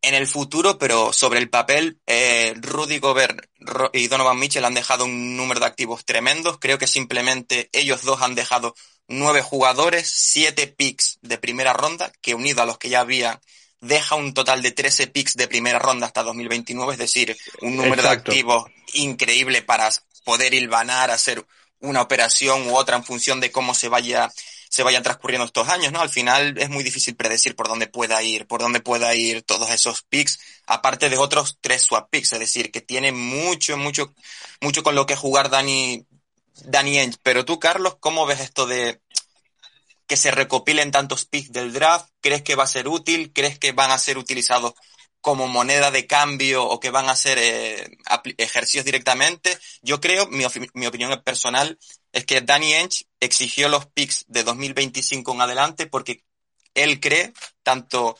[0.02, 3.46] en el futuro, pero sobre el papel, eh, Rudy Gobert
[3.92, 6.58] y Donovan Mitchell han dejado un número de activos tremendos.
[6.58, 8.74] Creo que simplemente ellos dos han dejado
[9.08, 13.40] nueve jugadores, siete picks de primera ronda, que unido a los que ya había
[13.80, 18.02] deja un total de 13 picks de primera ronda hasta 2029, es decir, un número
[18.02, 19.90] de activos increíble para
[20.24, 21.44] poder hilvanar, hacer
[21.80, 24.30] una operación u otra en función de cómo se vaya
[24.70, 26.00] se vayan transcurriendo estos años, ¿no?
[26.00, 29.68] Al final es muy difícil predecir por dónde pueda ir, por dónde pueda ir todos
[29.70, 34.14] esos picks, aparte de otros tres swap picks, es decir, que tiene mucho, mucho,
[34.60, 36.06] mucho con lo que jugar Dani,
[36.66, 39.00] Dani Pero tú, Carlos, ¿cómo ves esto de
[40.06, 42.08] que se recopilen tantos picks del draft?
[42.20, 43.32] ¿Crees que va a ser útil?
[43.32, 44.74] ¿Crees que van a ser utilizados
[45.20, 47.98] como moneda de cambio o que van a ser eh,
[48.38, 49.58] ejercicios directamente?
[49.82, 51.78] Yo creo, mi, mi, opinión personal,
[52.12, 56.24] es que Danny Ench exigió los picks de 2025 en adelante porque
[56.74, 58.16] él cree, tanto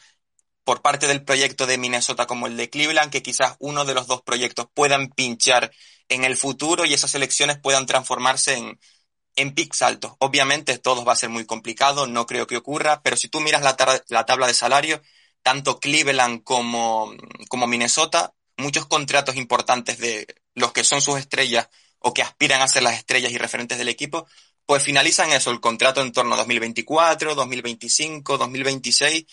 [0.64, 4.06] por parte del proyecto de Minnesota como el de Cleveland, que quizás uno de los
[4.06, 5.72] dos proyectos puedan pinchar
[6.08, 8.78] en el futuro y esas elecciones puedan transformarse en,
[9.36, 10.12] en picks altos.
[10.18, 13.62] Obviamente todo va a ser muy complicado, no creo que ocurra, pero si tú miras
[13.62, 13.76] la,
[14.08, 15.00] la tabla de salario,
[15.42, 17.12] tanto Cleveland como,
[17.48, 22.68] como Minnesota, muchos contratos importantes de los que son sus estrellas o que aspiran a
[22.68, 24.26] ser las estrellas y referentes del equipo,
[24.66, 29.24] pues finalizan eso, el contrato en torno a 2024, 2025, 2026.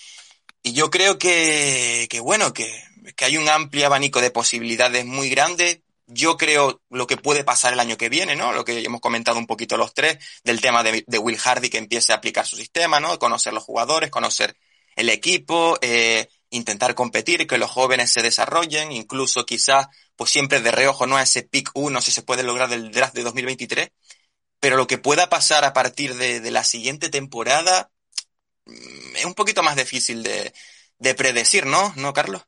[0.63, 2.83] Y yo creo que, que bueno, que,
[3.15, 7.73] que hay un amplio abanico de posibilidades muy grande yo creo lo que puede pasar
[7.73, 8.53] el año que viene, ¿no?
[8.53, 12.13] Lo que hemos comentado un poquito los tres, del tema de, Will Hardy que empiece
[12.13, 13.19] a aplicar su sistema, ¿no?
[13.19, 14.55] Conocer los jugadores, conocer
[14.97, 20.71] el equipo, eh, intentar competir, que los jóvenes se desarrollen, incluso quizás, pues siempre de
[20.71, 21.17] reojo, ¿no?
[21.17, 23.91] A ese pick 1 si se puede lograr del draft de 2023.
[24.59, 27.91] Pero lo que pueda pasar a partir de, la siguiente temporada
[28.65, 30.53] mm, es un poquito más difícil de,
[30.99, 31.93] de predecir, ¿no?
[31.95, 32.43] ¿No, Carlos?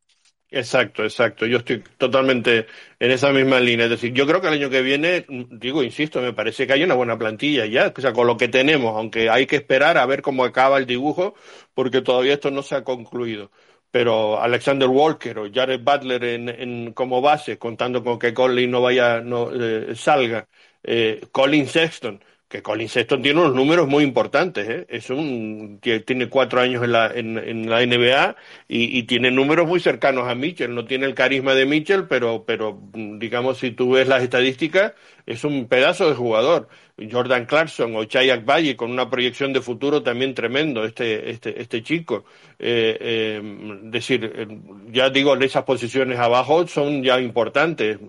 [0.51, 1.45] Exacto, exacto.
[1.45, 2.65] Yo estoy totalmente
[2.97, 3.85] en esa misma línea.
[3.85, 6.81] Es decir, yo creo que el año que viene, digo, insisto, me parece que hay
[6.83, 10.05] una buena plantilla ya, o sea, con lo que tenemos, aunque hay que esperar a
[10.07, 11.35] ver cómo acaba el dibujo,
[11.75, 13.51] porque todavía esto no se ha concluido.
[13.91, 18.81] Pero Alexander Walker o Jared Butler en, en como base, contando con que Colin no
[18.81, 20.47] vaya, no eh, salga,
[20.83, 24.85] eh, Colin Sexton, que Colin Sexton tiene unos números muy importantes, ¿eh?
[24.89, 28.35] es un tiene cuatro años en la, en, en la NBA
[28.67, 32.45] y, y, tiene números muy cercanos a Mitchell, no tiene el carisma de Mitchell, pero,
[32.45, 34.93] pero digamos si tú ves las estadísticas
[35.29, 36.67] es un pedazo de jugador.
[37.09, 41.83] Jordan Clarkson o Chayak Valle con una proyección de futuro también tremendo, este, este, este
[41.83, 42.25] chico.
[42.57, 43.41] Eh, eh,
[43.83, 44.47] decir, eh,
[44.91, 47.99] ya digo, esas posiciones abajo son ya importantes.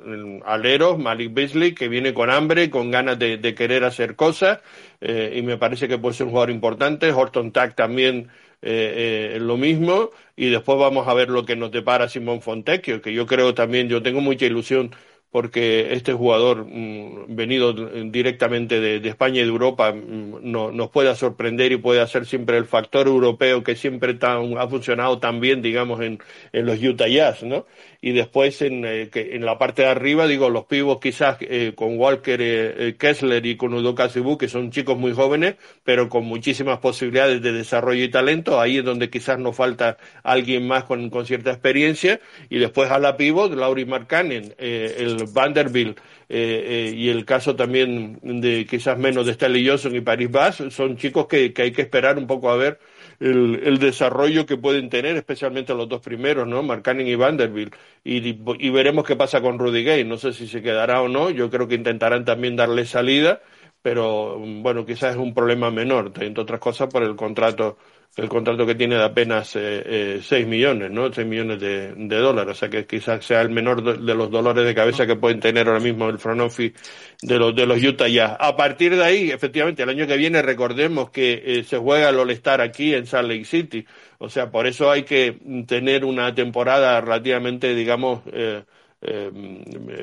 [0.46, 4.61] Aleros, Malik Beasley, que viene con hambre, con ganas de, de querer hacer cosas,
[5.02, 7.12] eh, y me parece que puede ser un jugador importante.
[7.12, 8.28] Horton Tack también
[8.62, 13.24] lo mismo, y después vamos a ver lo que nos depara Simón Fontecchio, que yo
[13.24, 14.90] creo también, yo tengo mucha ilusión
[15.30, 21.14] porque este jugador mm, venido directamente de, España y de Europa mm, no, nos pueda
[21.14, 26.00] sorprender y puede ser siempre el factor europeo que siempre ha funcionado tan bien, digamos,
[26.00, 26.18] en,
[26.52, 27.66] en los Utah Jazz, ¿no?
[28.02, 31.98] Y después en, eh, en la parte de arriba, digo, los pibos quizás eh, con
[31.98, 36.78] Walker eh, Kessler y con Udoka Sibu, que son chicos muy jóvenes, pero con muchísimas
[36.78, 41.26] posibilidades de desarrollo y talento, ahí es donde quizás nos falta alguien más con, con
[41.26, 45.98] cierta experiencia, y después a la pivot, Laurie Markkanen, el Vanderbilt
[46.32, 50.62] eh, eh, y el caso también de quizás menos de Stanley Johnson y Paris Bass,
[50.70, 52.78] son chicos que, que hay que esperar un poco a ver
[53.20, 56.62] el, el, desarrollo que pueden tener, especialmente los dos primeros, ¿no?
[56.62, 57.74] Markkanen y Vanderbilt.
[58.02, 58.28] Y,
[58.59, 60.04] y, veremos qué pasa con Rudy Gay.
[60.04, 61.30] No sé si se quedará o no.
[61.30, 63.42] Yo creo que intentarán también darle salida,
[63.83, 67.78] pero bueno, quizás es un problema menor, entre otras cosas por el contrato
[68.16, 71.12] el contrato que tiene de apenas eh, eh, 6 millones, ¿no?
[71.12, 74.64] 6 millones de, de, dólares, o sea que quizás sea el menor de, los dolores
[74.64, 76.74] de cabeza que pueden tener ahora mismo el front office
[77.22, 78.34] de los, de los Utah ya.
[78.34, 82.18] A partir de ahí, efectivamente, el año que viene recordemos que eh, se juega el
[82.18, 83.86] All-Star aquí en Salt Lake City,
[84.18, 88.64] o sea, por eso hay que tener una temporada relativamente, digamos, eh,
[89.02, 89.30] eh,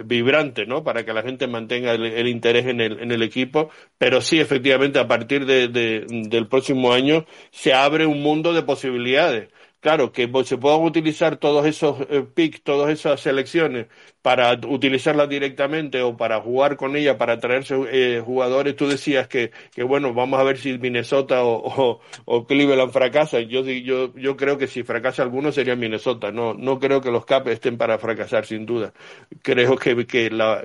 [0.06, 0.84] vibrante, ¿no?
[0.84, 3.70] Para que la gente mantenga el, interés en el, en el, equipo.
[3.98, 9.50] Pero sí, efectivamente, a partir de, del próximo año se abre un mundo de posibilidades
[9.80, 13.88] claro, que se puedan utilizar todos esos eh, picks, todas esas selecciones
[14.22, 18.76] para utilizarlas directamente o para jugar con ellas, para traerse eh, jugadores.
[18.76, 23.48] Tú decías que, que, bueno, vamos a ver si Minnesota o, o, Cleveland fracasan.
[23.48, 26.32] Yo, yo, yo creo que si fracasa alguno sería Minnesota.
[26.32, 28.94] No, no creo que los Caps estén para fracasar, sin duda.
[29.42, 30.62] Creo que, que la,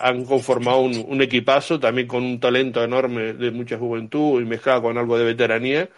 [0.00, 4.98] han conformado un equipazo, también con un talento enorme de mucha juventud y mezclado con
[4.98, 5.88] algo de veteranía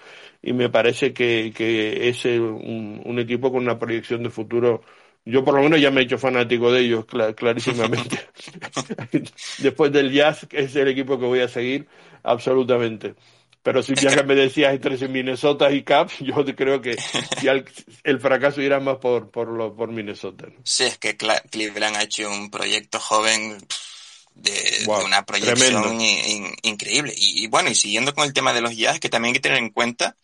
[0.42, 4.82] y me parece que, que es un, un, equipo con una proyección de futuro.
[5.24, 7.04] Yo por lo menos ya me he hecho fanático de ellos
[7.36, 8.20] clarísimamente.
[9.58, 11.86] Después del Jazz es el equipo que voy a seguir
[12.22, 13.14] absolutamente.
[13.62, 16.96] Pero si ya que me decías entre Minnesota y Caps, yo creo que
[18.04, 20.46] el, fracaso irá más por, por, lo, por Minnesota.
[20.64, 23.58] Sí, es que Cleveland ha hecho un proyecto joven
[24.40, 25.98] de, una proyección
[26.62, 27.14] increíble.
[27.16, 29.58] Y, bueno, y siguiendo con el tema de los jazz, que también hay que tener
[29.58, 30.16] en cuenta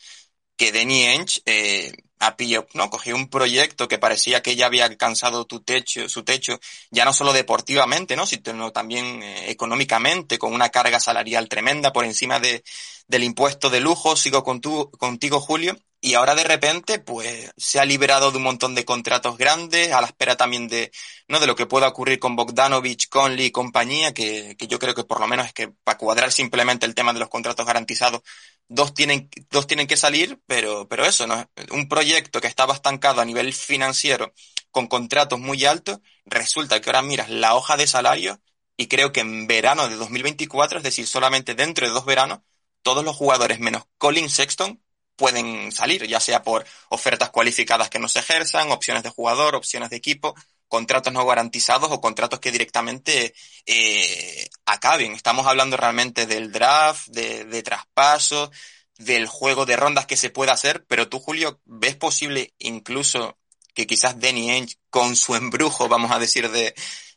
[0.56, 2.90] que Danny Ainge eh, ha pillado, ¿no?
[2.90, 6.58] Cogió un proyecto que parecía que ya había alcanzado tu techo, su techo,
[6.90, 8.26] ya no solo deportivamente, ¿no?
[8.26, 12.64] Sino también eh, económicamente, con una carga salarial tremenda por encima de,
[13.08, 14.16] del impuesto de lujo.
[14.16, 18.44] Sigo con tu, contigo, Julio y ahora de repente pues se ha liberado de un
[18.44, 20.92] montón de contratos grandes a la espera también de
[21.26, 24.94] no de lo que pueda ocurrir con Bogdanovich, Conley y compañía que, que yo creo
[24.94, 28.22] que por lo menos es que para cuadrar simplemente el tema de los contratos garantizados
[28.68, 33.20] dos tienen dos tienen que salir pero pero eso no un proyecto que estaba estancado
[33.20, 34.32] a nivel financiero
[34.70, 38.40] con contratos muy altos resulta que ahora miras la hoja de salario
[38.76, 42.40] y creo que en verano de 2024 es decir solamente dentro de dos veranos
[42.82, 44.80] todos los jugadores menos Colin Sexton
[45.16, 49.90] pueden salir, ya sea por ofertas cualificadas que no se ejerzan, opciones de jugador, opciones
[49.90, 50.34] de equipo,
[50.68, 53.34] contratos no garantizados o contratos que directamente
[53.66, 55.12] eh, acaben.
[55.12, 58.50] Estamos hablando realmente del draft, de, de traspasos,
[58.98, 63.36] del juego de rondas que se puede hacer, pero tú, Julio, ¿ves posible incluso
[63.74, 66.74] que quizás Danny Ainge, con su embrujo, vamos a decir, de,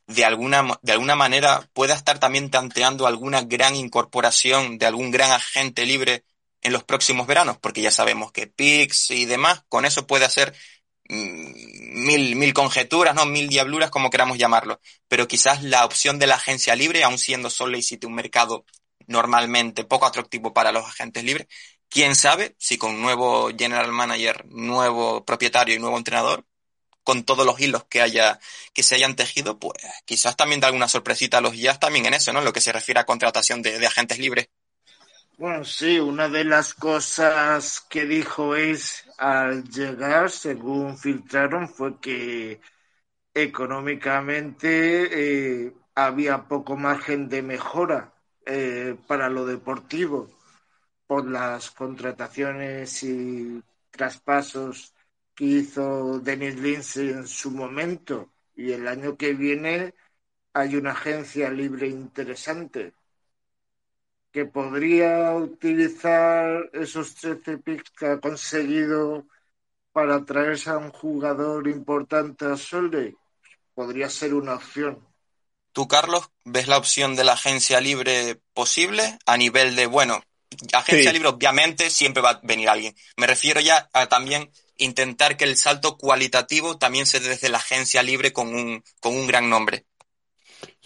[0.08, 5.32] de alguna, de alguna manera pueda estar también tanteando alguna gran incorporación de algún gran
[5.32, 6.26] agente libre
[6.62, 10.54] en los próximos veranos, porque ya sabemos que PIX y demás, con eso puede hacer
[11.10, 13.26] mil, mil conjeturas, ¿no?
[13.26, 14.80] Mil diabluras, como queramos llamarlo.
[15.08, 18.66] Pero quizás la opción de la agencia libre, aun siendo City un mercado
[19.08, 21.48] normalmente poco atractivo para los agentes libres,
[21.90, 26.46] quién sabe si con nuevo general manager, nuevo propietario y nuevo entrenador,
[27.04, 28.40] con todos los hilos que haya,
[28.74, 29.74] que se hayan tejido, pues
[30.06, 32.40] quizás también da alguna sorpresita a los Jazz también en eso, ¿no?
[32.40, 34.50] En lo que se refiere a contratación de, de agentes libres.
[35.40, 42.62] Bueno, sí, una de las cosas que dijo es al llegar, según filtraron, fue que
[43.34, 48.14] económicamente eh, había poco margen de mejora
[48.46, 50.30] eh, para lo deportivo
[51.08, 54.94] por las contrataciones y traspasos
[55.36, 58.32] que hizo Denis Lindsay en su momento.
[58.56, 59.94] Y el año que viene
[60.54, 62.94] hay una agencia libre interesante
[64.32, 69.26] que podría utilizar esos 13 picks que ha conseguido
[69.92, 73.16] para traerse a un jugador importante a Solde,
[73.74, 75.08] podría ser una opción.
[75.72, 80.22] ¿Tú, Carlos, ves la opción de la agencia libre posible a nivel de, bueno,
[80.74, 82.96] agencia libre obviamente siempre va a venir alguien.
[83.18, 87.58] Me refiero ya a también intentar que el salto cualitativo también se dé desde la
[87.58, 89.86] agencia libre con un, con un gran nombre.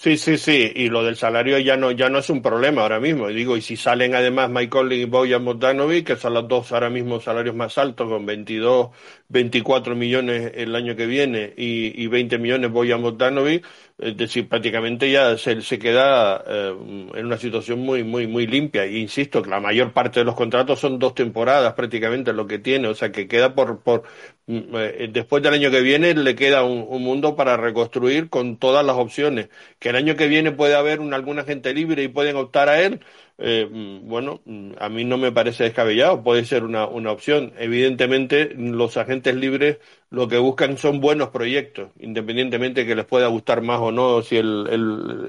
[0.03, 2.99] Sí, sí, sí, y lo del salario ya no, ya no es un problema ahora
[2.99, 3.29] mismo.
[3.29, 6.89] Y digo, y si salen además Conley y Boyan Bogdanovic, que son los dos ahora
[6.89, 8.89] mismo salarios más altos, con 22,
[9.29, 13.65] 24 millones el año que viene y, y 20 millones Boyan Bogdanovic,
[13.97, 16.75] es decir, prácticamente ya se, se queda eh,
[17.15, 18.85] en una situación muy, muy, muy limpia.
[18.85, 22.59] Y insisto que la mayor parte de los contratos son dos temporadas prácticamente lo que
[22.59, 24.03] tiene, o sea que queda por, por
[24.47, 28.57] mm, eh, después del año que viene le queda un, un, mundo para reconstruir con
[28.57, 29.49] todas las opciones.
[29.79, 32.81] Que el año que viene puede haber un, alguna gente libre y pueden optar a
[32.81, 32.99] él,
[33.37, 33.67] eh,
[34.03, 34.41] bueno,
[34.79, 37.53] a mí no me parece descabellado, puede ser una, una opción.
[37.57, 39.79] Evidentemente, los agentes libres
[40.13, 44.21] lo que buscan son buenos proyectos, independientemente de que les pueda gustar más o no,
[44.21, 44.67] si el,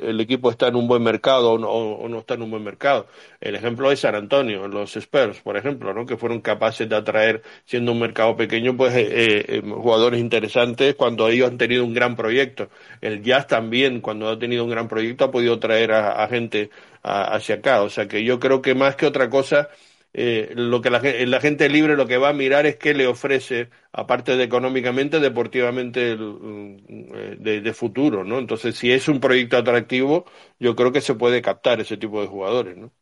[0.03, 2.63] el, equipo está en un buen mercado o no, o no, está en un buen
[2.63, 3.07] mercado.
[3.41, 6.05] El ejemplo es San Antonio, los Spurs, por ejemplo, ¿no?
[6.05, 11.29] que fueron capaces de atraer, siendo un mercado pequeño, pues eh, eh, jugadores interesantes cuando
[11.31, 12.69] ellos han tenido un gran proyecto.
[13.01, 16.69] El Jazz también, cuando ha tenido un gran proyecto, ha podido traer a, a gente
[17.05, 17.83] hacia acá.
[17.83, 19.69] O sea que yo creo que más que otra cosa,
[20.13, 21.01] eh, lo que la,
[21.41, 26.13] gente libre lo que va a mirar es qué le ofrece, aparte de económicamente, deportivamente
[26.13, 28.39] el, mm, de, de, futuro, ¿no?
[28.39, 30.25] Entonces, si es un proyecto atractivo,
[30.59, 32.93] yo creo que se puede captar ese tipo de jugadores, ¿no?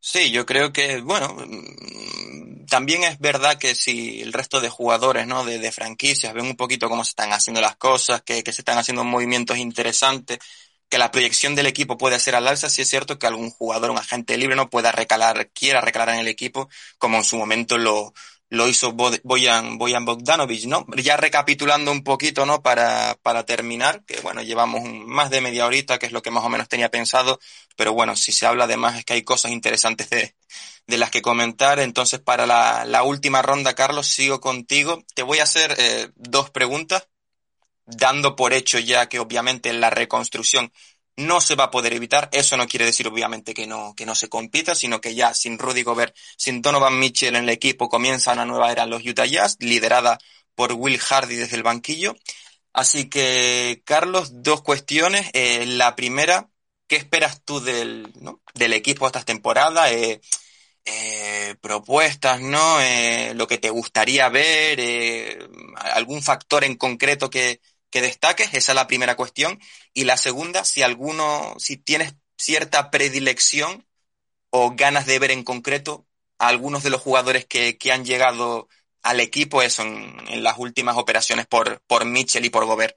[0.00, 5.26] Sí, yo creo que, bueno, mm, también es verdad que si el resto de jugadores,
[5.26, 5.44] ¿no?
[5.46, 8.60] De, de franquicias ven un poquito cómo se están haciendo las cosas, que, que se
[8.60, 10.40] están haciendo movimientos interesantes,
[10.88, 13.90] que la proyección del equipo puede ser al alza, si es cierto que algún jugador,
[13.90, 16.68] un agente libre, no pueda recalar, quiera recalar en el equipo,
[16.98, 18.12] como en su momento lo,
[18.48, 20.86] lo hizo Boyan, Boyan Bogdanovic, ¿no?
[20.96, 22.62] Ya recapitulando un poquito, ¿no?
[22.62, 26.44] Para, para terminar, que bueno, llevamos más de media horita, que es lo que más
[26.44, 27.40] o menos tenía pensado,
[27.76, 30.36] pero bueno, si se habla de más es que hay cosas interesantes de,
[30.86, 31.80] de las que comentar.
[31.80, 35.02] Entonces, para la, la última ronda, Carlos, sigo contigo.
[35.14, 37.08] Te voy a hacer eh, dos preguntas
[37.86, 40.72] dando por hecho ya que obviamente la reconstrucción
[41.16, 42.28] no se va a poder evitar.
[42.32, 45.58] Eso no quiere decir obviamente que no, que no se compita, sino que ya sin
[45.58, 49.26] Rudy Gobert, sin Donovan Mitchell en el equipo comienza una nueva era en los Utah
[49.26, 50.18] Jazz, liderada
[50.54, 52.16] por Will Hardy desde el banquillo.
[52.72, 55.30] Así que, Carlos, dos cuestiones.
[55.32, 56.50] Eh, la primera,
[56.88, 58.12] ¿qué esperas tú del,
[58.54, 59.92] del equipo esta temporada?
[59.92, 60.20] Eh,
[60.84, 62.78] eh, propuestas, ¿no?
[63.34, 65.48] Lo que te gustaría ver,
[65.94, 67.60] algún factor en concreto que,
[67.94, 69.60] que destaques, esa es la primera cuestión.
[69.92, 73.86] Y la segunda, si alguno, si tienes cierta predilección
[74.50, 76.04] o ganas de ver en concreto
[76.40, 78.68] a algunos de los jugadores que, que han llegado
[79.04, 82.96] al equipo eso en, las últimas operaciones por, por Mitchell y por Gobert.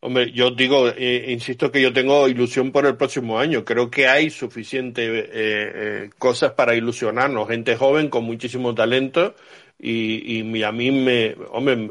[0.00, 3.64] Hombre, yo digo, eh, insisto que yo tengo ilusión por el próximo año.
[3.64, 7.48] Creo que hay suficiente eh, eh, cosas para ilusionarnos.
[7.48, 9.34] Gente joven con muchísimo talento
[9.84, 11.90] y, y a mí me, hombre,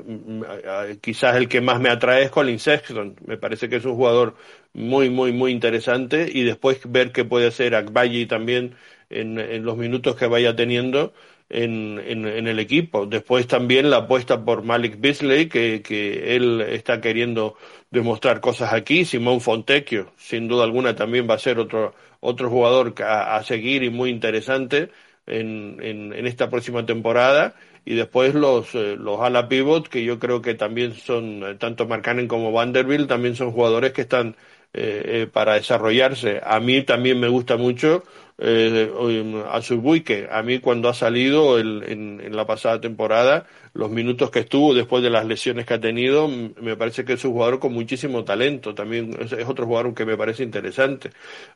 [1.02, 3.18] quizás el que más me atrae es Colin Sexton.
[3.26, 4.36] Me parece que es un jugador
[4.74, 8.76] muy, muy, muy interesante y después ver qué puede hacer Akbayi también
[9.10, 11.14] en, en los minutos que vaya teniendo.
[11.54, 13.06] En, en, en, el equipo.
[13.06, 17.58] Después también la apuesta por Malik Beasley, que, que él está queriendo
[17.89, 19.04] demostrar cosas aquí.
[19.04, 23.84] Simón Fontecchio, sin duda alguna, también va a ser otro, otro jugador a, a seguir
[23.84, 24.92] y muy interesante
[25.28, 27.54] en, en, en esta próxima temporada
[27.86, 31.88] y después los, eh, los ala pivot, que yo creo que también son, eh, tanto
[31.88, 34.36] Marcanen como Vanderbilt, también son jugadores que están
[34.74, 36.40] eh, eh, para desarrollarse.
[36.44, 38.04] A mí también me gusta mucho
[38.38, 38.90] eh,
[39.50, 40.30] a Subuike.
[40.32, 44.74] A mí cuando ha salido el, en, en, la pasada temporada, los minutos que estuvo
[44.74, 48.24] después de las lesiones que ha tenido, me parece que es un jugador con muchísimo
[48.24, 48.74] talento.
[48.74, 51.10] También es, es otro jugador que me parece interesante.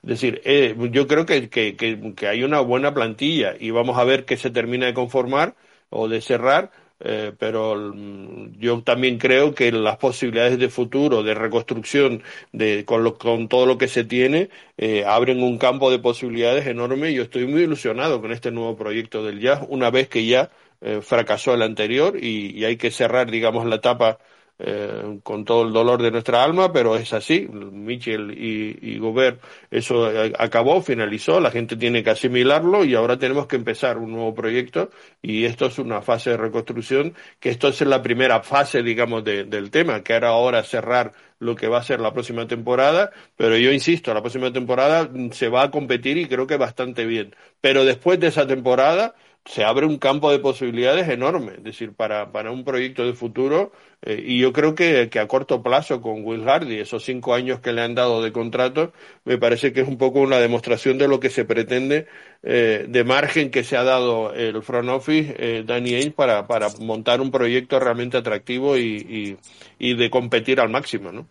[0.04, 3.98] Es decir, eh, yo creo que, que, que, que hay una buena plantilla y vamos
[3.98, 5.56] a ver qué se termina de conformar
[5.90, 11.34] o de cerrar, eh, pero mm, yo también creo que las posibilidades de futuro, de
[11.34, 16.00] reconstrucción, de, con, lo, con todo lo que se tiene, eh, abren un campo de
[16.00, 17.14] posibilidades enorme.
[17.14, 21.02] Yo estoy muy ilusionado con este nuevo proyecto del Jazz, una vez que ya eh,
[21.02, 24.20] fracasó el anterior y, y hay que cerrar, digamos, la etapa
[24.58, 27.48] eh, con todo el dolor de nuestra alma, pero es así.
[27.50, 33.48] Michel y, y, Gobert, eso acabó, finalizó, la gente tiene que asimilarlo y ahora tenemos
[33.48, 34.90] que empezar un nuevo proyecto
[35.22, 39.44] y esto es una fase de reconstrucción, que esto es la primera fase, digamos, de,
[39.44, 43.58] del tema, que ahora ahora cerrar lo que va a ser la próxima temporada, pero
[43.58, 47.36] yo insisto, la próxima temporada se va a competir y creo que bastante bien.
[47.62, 49.16] Pero después de esa temporada,
[49.46, 53.72] se abre un campo de posibilidades enorme, es decir, para, para un proyecto de futuro,
[54.02, 57.60] eh, y yo creo que, que, a corto plazo con Will Hardy, esos cinco años
[57.60, 58.92] que le han dado de contrato,
[59.24, 62.08] me parece que es un poco una demostración de lo que se pretende,
[62.44, 66.70] eh, de margen que se ha dado el front office, eh, Danny Ainge, para, para
[66.80, 69.38] montar un proyecto realmente atractivo y,
[69.80, 71.28] y, y de competir al máximo, ¿no?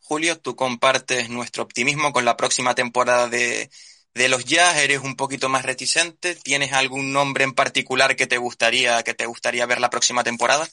[0.00, 3.70] Julio, tú compartes nuestro optimismo con la próxima temporada de,
[4.14, 6.34] de los Jazz, eres un poquito más reticente.
[6.34, 10.68] ¿Tienes algún nombre en particular que te gustaría, que te gustaría ver la próxima temporada?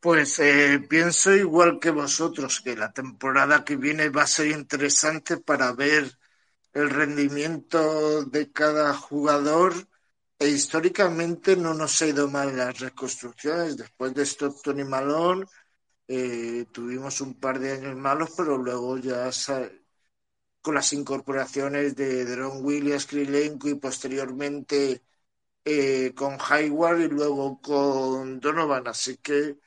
[0.00, 5.36] Pues eh, pienso igual que vosotros, que la temporada que viene va a ser interesante
[5.36, 6.18] para ver
[6.72, 9.74] el rendimiento de cada jugador
[10.38, 13.76] e históricamente no nos ha ido mal las reconstrucciones.
[13.76, 15.46] Después de Stockton y Malone
[16.08, 19.30] eh, tuvimos un par de años malos, pero luego ya
[20.62, 25.02] con las incorporaciones de Deron Williams, Krilenko y posteriormente
[25.64, 28.88] eh, con Hayward y luego con Donovan.
[28.88, 29.58] Así que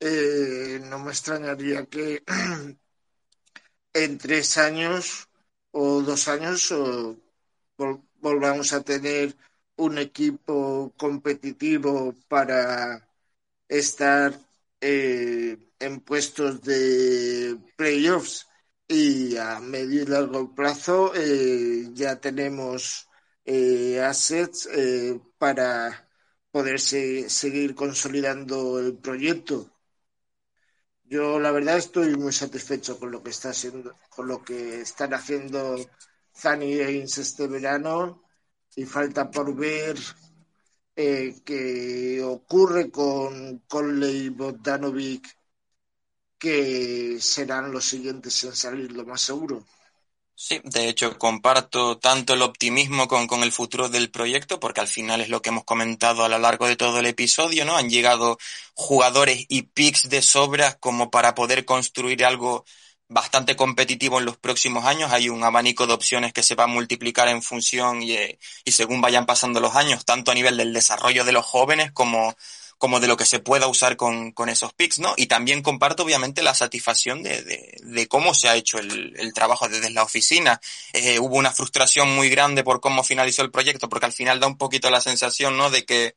[0.00, 2.22] eh, no me extrañaría que
[3.94, 5.28] en tres años
[5.70, 6.72] o dos años
[8.20, 9.36] volvamos a tener
[9.76, 13.08] un equipo competitivo para
[13.68, 14.38] estar
[14.80, 18.48] eh, en puestos de playoffs
[18.94, 23.08] y a medio y largo plazo eh, ya tenemos
[23.44, 24.68] eh, assets
[25.38, 26.08] para
[26.50, 29.70] poder seguir consolidando el proyecto.
[31.04, 35.14] Yo la verdad estoy muy satisfecho con lo que está haciendo, con lo que están
[35.14, 35.76] haciendo
[36.34, 38.22] Zani Ains este verano
[38.76, 39.96] y falta por ver
[40.96, 45.26] eh, qué ocurre con Conley Bogdanovic,
[46.44, 49.64] que serán los siguientes en salir, lo más seguro.
[50.36, 54.88] Sí, de hecho comparto tanto el optimismo con, con, el futuro del proyecto, porque al
[54.88, 57.76] final es lo que hemos comentado a lo largo de todo el episodio, ¿no?
[57.76, 58.36] Han llegado
[58.74, 62.64] jugadores y picks de sobra como para poder construir algo
[63.08, 65.12] bastante competitivo en los próximos años.
[65.12, 68.72] Hay un abanico de opciones que se va a multiplicar en función y, eh, y
[68.72, 72.34] según vayan pasando los años, tanto a nivel del desarrollo de los jóvenes como
[72.78, 75.14] como de lo que se pueda usar con, con esos picks, ¿no?
[75.16, 79.32] Y también comparto, obviamente, la satisfacción de, de, de cómo se ha hecho el, el
[79.32, 80.60] trabajo desde la oficina.
[80.92, 84.46] Eh, hubo una frustración muy grande por cómo finalizó el proyecto, porque al final da
[84.46, 85.70] un poquito la sensación, ¿no?
[85.70, 86.14] De que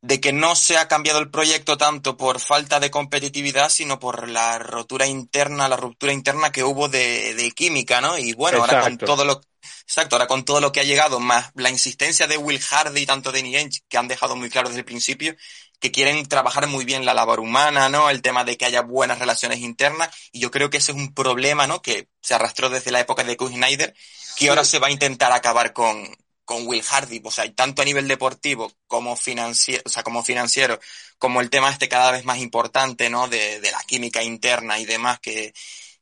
[0.00, 4.28] de que no se ha cambiado el proyecto tanto por falta de competitividad, sino por
[4.28, 8.18] la rotura interna, la ruptura interna que hubo de, de química, ¿no?
[8.18, 8.76] Y bueno, Exacto.
[8.76, 9.40] ahora con todo lo
[9.82, 13.06] Exacto, ahora con todo lo que ha llegado, más la insistencia de Will Hardy y
[13.06, 15.34] tanto de Niench, que han dejado muy claro desde el principio,
[15.78, 18.10] que quieren trabajar muy bien la labor humana, ¿no?
[18.10, 21.14] El tema de que haya buenas relaciones internas, y yo creo que ese es un
[21.14, 21.82] problema, ¿no?
[21.82, 23.94] Que se arrastró desde la época de Kool Snyder,
[24.36, 24.48] que sí.
[24.48, 26.16] ahora se va a intentar acabar con,
[26.46, 30.80] con Will Hardy, o sea, tanto a nivel deportivo como financiero, o sea, como financiero,
[31.18, 33.28] como el tema este cada vez más importante, ¿no?
[33.28, 35.52] De, la química interna y demás, que,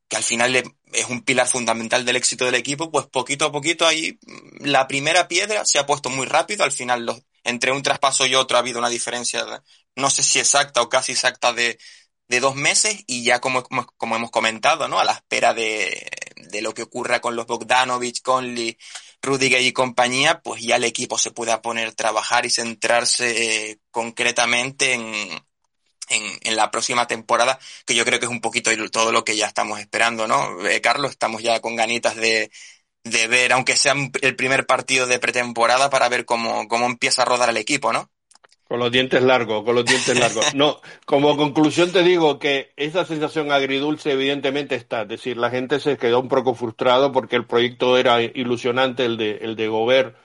[0.06, 0.54] que al final
[0.92, 4.18] es un pilar fundamental del éxito del equipo, pues poquito a poquito ahí
[4.60, 8.34] la primera piedra se ha puesto muy rápido, al final los, entre un traspaso y
[8.34, 9.44] otro ha habido una diferencia,
[9.96, 11.78] no sé si exacta o casi exacta de,
[12.28, 14.98] de dos meses y ya como, como, como, hemos comentado, ¿no?
[14.98, 18.76] A la espera de, de lo que ocurra con los Bogdanovich, Conley,
[19.24, 23.78] Rudiger y compañía, pues ya el equipo se pueda poner a trabajar y centrarse eh,
[23.90, 25.04] concretamente en,
[26.08, 29.36] en, en, la próxima temporada, que yo creo que es un poquito todo lo que
[29.36, 30.66] ya estamos esperando, ¿no?
[30.66, 32.50] Eh, Carlos, estamos ya con ganitas de,
[33.04, 37.26] de ver, aunque sea el primer partido de pretemporada, para ver cómo, cómo empieza a
[37.26, 38.10] rodar el equipo, ¿no?
[38.68, 40.54] Con los dientes largos, con los dientes largos.
[40.54, 45.02] No, como conclusión te digo que esa sensación agridulce evidentemente está.
[45.02, 49.16] Es decir, la gente se quedó un poco frustrado porque el proyecto era ilusionante, el
[49.16, 50.16] de, el de Gobert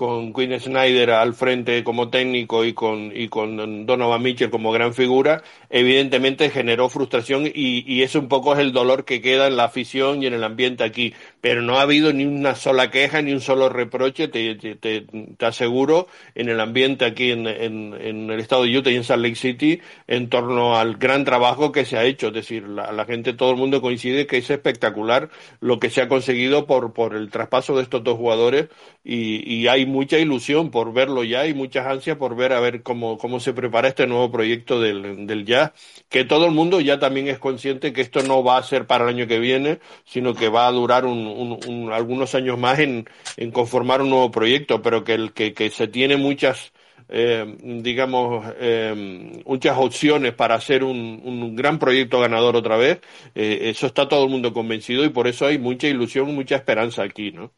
[0.00, 4.94] con Quinn Snyder al frente como técnico y con, y con Donovan Mitchell como gran
[4.94, 9.58] figura, evidentemente generó frustración y, y eso un poco es el dolor que queda en
[9.58, 11.12] la afición y en el ambiente aquí.
[11.42, 15.04] Pero no ha habido ni una sola queja ni un solo reproche, te, te, te,
[15.36, 19.04] te aseguro, en el ambiente aquí en, en, en, el estado de Utah y en
[19.04, 22.28] Salt Lake City en torno al gran trabajo que se ha hecho.
[22.28, 25.28] Es decir, la, la gente, todo el mundo coincide que es espectacular
[25.60, 28.68] lo que se ha conseguido por, por el traspaso de estos dos jugadores
[29.04, 32.82] y, y hay mucha ilusión por verlo ya y muchas ansias por ver a ver
[32.82, 35.72] cómo, cómo se prepara este nuevo proyecto del, del jazz,
[36.08, 39.04] que todo el mundo ya también es consciente que esto no va a ser para
[39.04, 42.78] el año que viene, sino que va a durar un, un, un, algunos años más
[42.78, 46.72] en, en, conformar un nuevo proyecto, pero que, el, que, que se tiene muchas
[47.08, 53.00] eh, digamos, eh, muchas opciones para hacer un, un, gran proyecto ganador otra vez,
[53.34, 57.02] eh, eso está todo el mundo convencido y por eso hay mucha ilusión, mucha esperanza
[57.02, 57.52] aquí, ¿no?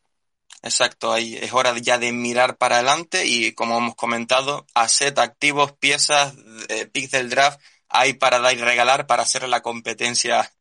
[0.62, 5.72] Exacto, ahí es hora ya de mirar para adelante y como hemos comentado, asset activos,
[5.72, 6.34] piezas,
[6.68, 10.52] eh, picks del draft, hay para dar y regalar para hacer la competencia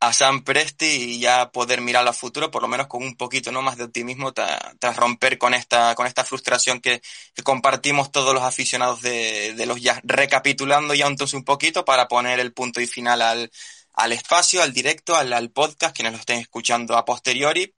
[0.00, 3.52] a Sam Presti y ya poder mirar al futuro, por lo menos con un poquito
[3.52, 7.00] no más de optimismo tras romper con esta, con esta frustración que,
[7.34, 12.08] que compartimos todos los aficionados de, de los ya recapitulando ya entonces un poquito para
[12.08, 13.50] poner el punto y final al,
[13.94, 17.74] al espacio, al directo, al, al podcast, quienes lo estén escuchando a posteriori.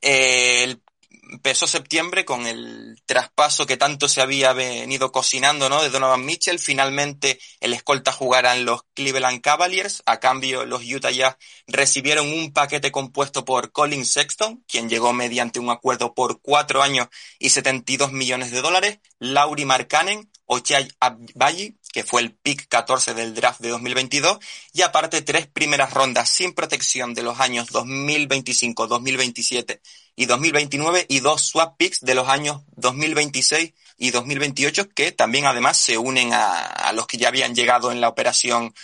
[0.00, 0.82] El
[1.30, 5.82] empezó septiembre con el traspaso que tanto se había venido cocinando, ¿no?
[5.82, 6.58] De Donovan Mitchell.
[6.58, 10.02] Finalmente el escolta jugará en los Cleveland Cavaliers.
[10.06, 11.36] A cambio, los Utah Jazz
[11.66, 17.08] recibieron un paquete compuesto por Colin Sexton, quien llegó mediante un acuerdo por cuatro años
[17.38, 18.98] y 72 millones de dólares.
[19.18, 24.38] Lauri Markkanen, Ochai Abayi, que fue el pick 14 del draft de 2022,
[24.72, 29.80] y aparte tres primeras rondas sin protección de los años 2025, 2027
[30.16, 35.76] y 2029 y dos swap picks de los años 2026 y 2028 que también además
[35.76, 38.74] se unen a, a los que ya habían llegado en la operación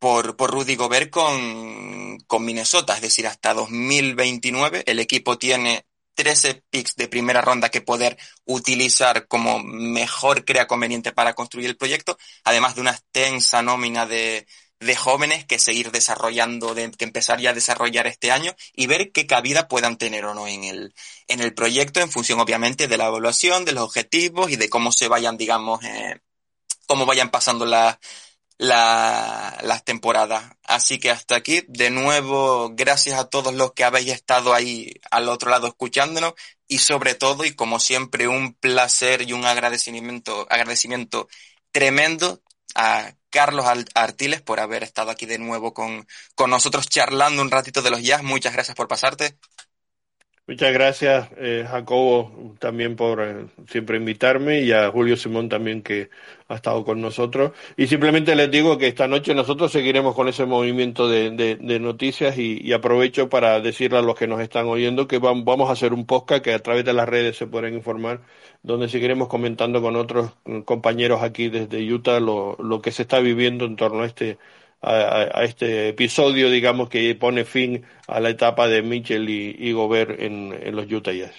[0.00, 5.86] por, por Rudy Gobert con, con Minnesota, es decir, hasta 2029 el equipo tiene
[6.20, 11.78] 13 picks de primera ronda que poder utilizar como mejor crea conveniente para construir el
[11.78, 14.46] proyecto, además de una extensa nómina de,
[14.80, 19.12] de jóvenes que seguir desarrollando, de, que empezar ya a desarrollar este año y ver
[19.12, 20.94] qué cabida puedan tener o no en el,
[21.26, 24.92] en el proyecto en función obviamente de la evaluación, de los objetivos y de cómo
[24.92, 26.20] se vayan, digamos, eh,
[26.84, 27.96] cómo vayan pasando las
[28.60, 30.52] la, las temporadas.
[30.64, 35.30] Así que hasta aquí, de nuevo, gracias a todos los que habéis estado ahí al
[35.30, 36.34] otro lado escuchándonos
[36.68, 41.26] y sobre todo, y como siempre, un placer y un agradecimiento, agradecimiento
[41.72, 42.42] tremendo
[42.74, 47.80] a Carlos Artiles por haber estado aquí de nuevo con, con nosotros charlando un ratito
[47.80, 48.22] de los jazz.
[48.22, 49.38] Muchas gracias por pasarte.
[50.50, 56.10] Muchas gracias, eh, Jacobo, también por eh, siempre invitarme y a Julio Simón también que
[56.48, 57.52] ha estado con nosotros.
[57.76, 62.36] Y simplemente les digo que esta noche nosotros seguiremos con ese movimiento de, de, noticias
[62.36, 65.92] y, y, aprovecho para decirle a los que nos están oyendo que vamos a hacer
[65.92, 68.20] un podcast que a través de las redes se pueden informar,
[68.64, 70.32] donde seguiremos comentando con otros
[70.64, 74.36] compañeros aquí desde Utah lo que se está viviendo en torno a este
[74.80, 74.92] a,
[75.40, 80.20] a, este episodio, digamos, que pone fin a la etapa de Mitchell y, y Gobert
[80.20, 81.34] en, en, los Utah Jazz.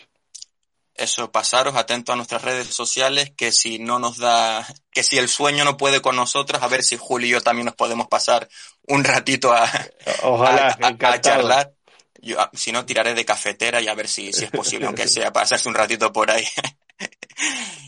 [0.94, 5.30] Eso, pasaros atentos a nuestras redes sociales, que si no nos da, que si el
[5.30, 8.48] sueño no puede con nosotros, a ver si Julio y yo también nos podemos pasar
[8.88, 9.70] un ratito a,
[10.24, 11.74] Ojalá, a, a charlar.
[12.22, 15.34] Yo, si no, tiraré de cafetera y a ver si, si es posible, aunque sea
[15.34, 16.46] pasarse un ratito por ahí.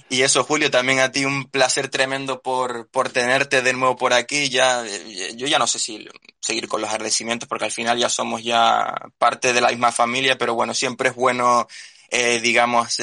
[0.09, 4.13] Y eso, Julio, también a ti un placer tremendo por, por tenerte de nuevo por
[4.13, 4.49] aquí.
[4.49, 4.83] Ya,
[5.35, 6.07] yo ya no sé si
[6.39, 10.37] seguir con los agradecimientos porque al final ya somos ya parte de la misma familia,
[10.37, 11.67] pero bueno, siempre es bueno,
[12.09, 12.97] eh, digamos,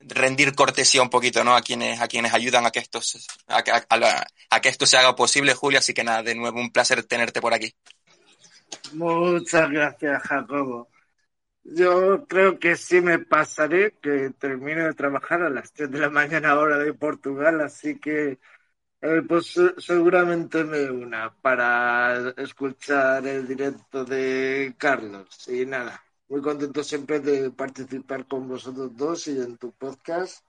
[0.00, 1.54] rendir cortesía un poquito, ¿no?
[1.54, 3.00] A quienes, a quienes ayudan a que esto,
[3.48, 5.80] a, a, a, a que esto se haga posible, Julio.
[5.80, 7.74] Así que nada, de nuevo un placer tenerte por aquí.
[8.92, 10.88] Muchas gracias, Jacobo.
[11.70, 16.08] Yo creo que sí me pasaré, que termino de trabajar a las 3 de la
[16.10, 18.38] mañana hora de Portugal, así que
[19.02, 25.48] eh, pues seguramente me una para escuchar el directo de Carlos.
[25.48, 30.44] Y nada, muy contento siempre de participar con vosotros dos y en tu podcast.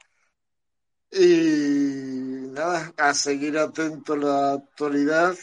[1.12, 5.36] Y nada, a seguir atento a la actualidad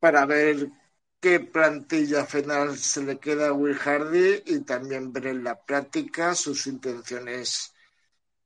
[0.00, 0.68] para ver
[1.20, 6.34] qué plantilla final se le queda a Will Hardy y también ver en la práctica
[6.34, 7.74] sus intenciones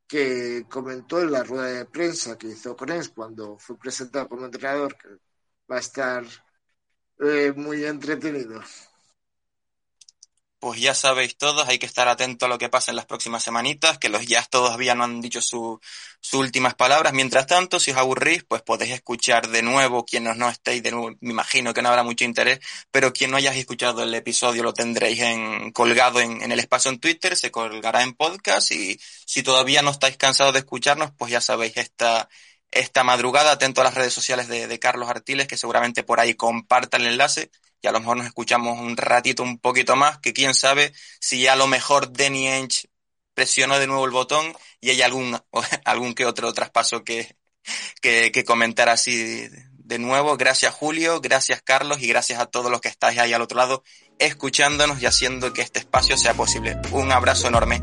[0.06, 4.46] que comentó en la rueda de prensa que hizo con él cuando fue presentado como
[4.46, 5.08] entrenador, que
[5.70, 6.24] va a estar
[7.20, 8.60] eh, muy entretenido
[10.62, 13.42] pues ya sabéis todos, hay que estar atento a lo que pasa en las próximas
[13.42, 15.80] semanitas, que los jazz todavía no han dicho sus
[16.20, 17.12] su últimas palabras.
[17.12, 21.16] Mientras tanto, si os aburrís, pues podéis escuchar de nuevo, quienes no estéis, de nuevo,
[21.20, 22.60] me imagino que no habrá mucho interés,
[22.92, 26.92] pero quien no hayáis escuchado el episodio lo tendréis en, colgado en, en el espacio
[26.92, 31.32] en Twitter, se colgará en podcast y si todavía no estáis cansados de escucharnos, pues
[31.32, 32.28] ya sabéis, esta,
[32.70, 36.34] esta madrugada, atento a las redes sociales de, de Carlos Artiles, que seguramente por ahí
[36.34, 37.50] comparta el enlace
[37.82, 41.46] y a lo mejor nos escuchamos un ratito un poquito más, que quién sabe si
[41.48, 42.88] a lo mejor Danny Ainge
[43.34, 45.38] presionó de nuevo el botón y hay algún,
[45.84, 47.36] algún que otro traspaso que,
[48.00, 50.36] que, que comentar así de nuevo.
[50.36, 53.82] Gracias Julio, gracias Carlos y gracias a todos los que estáis ahí al otro lado
[54.18, 56.76] escuchándonos y haciendo que este espacio sea posible.
[56.92, 57.82] Un abrazo enorme.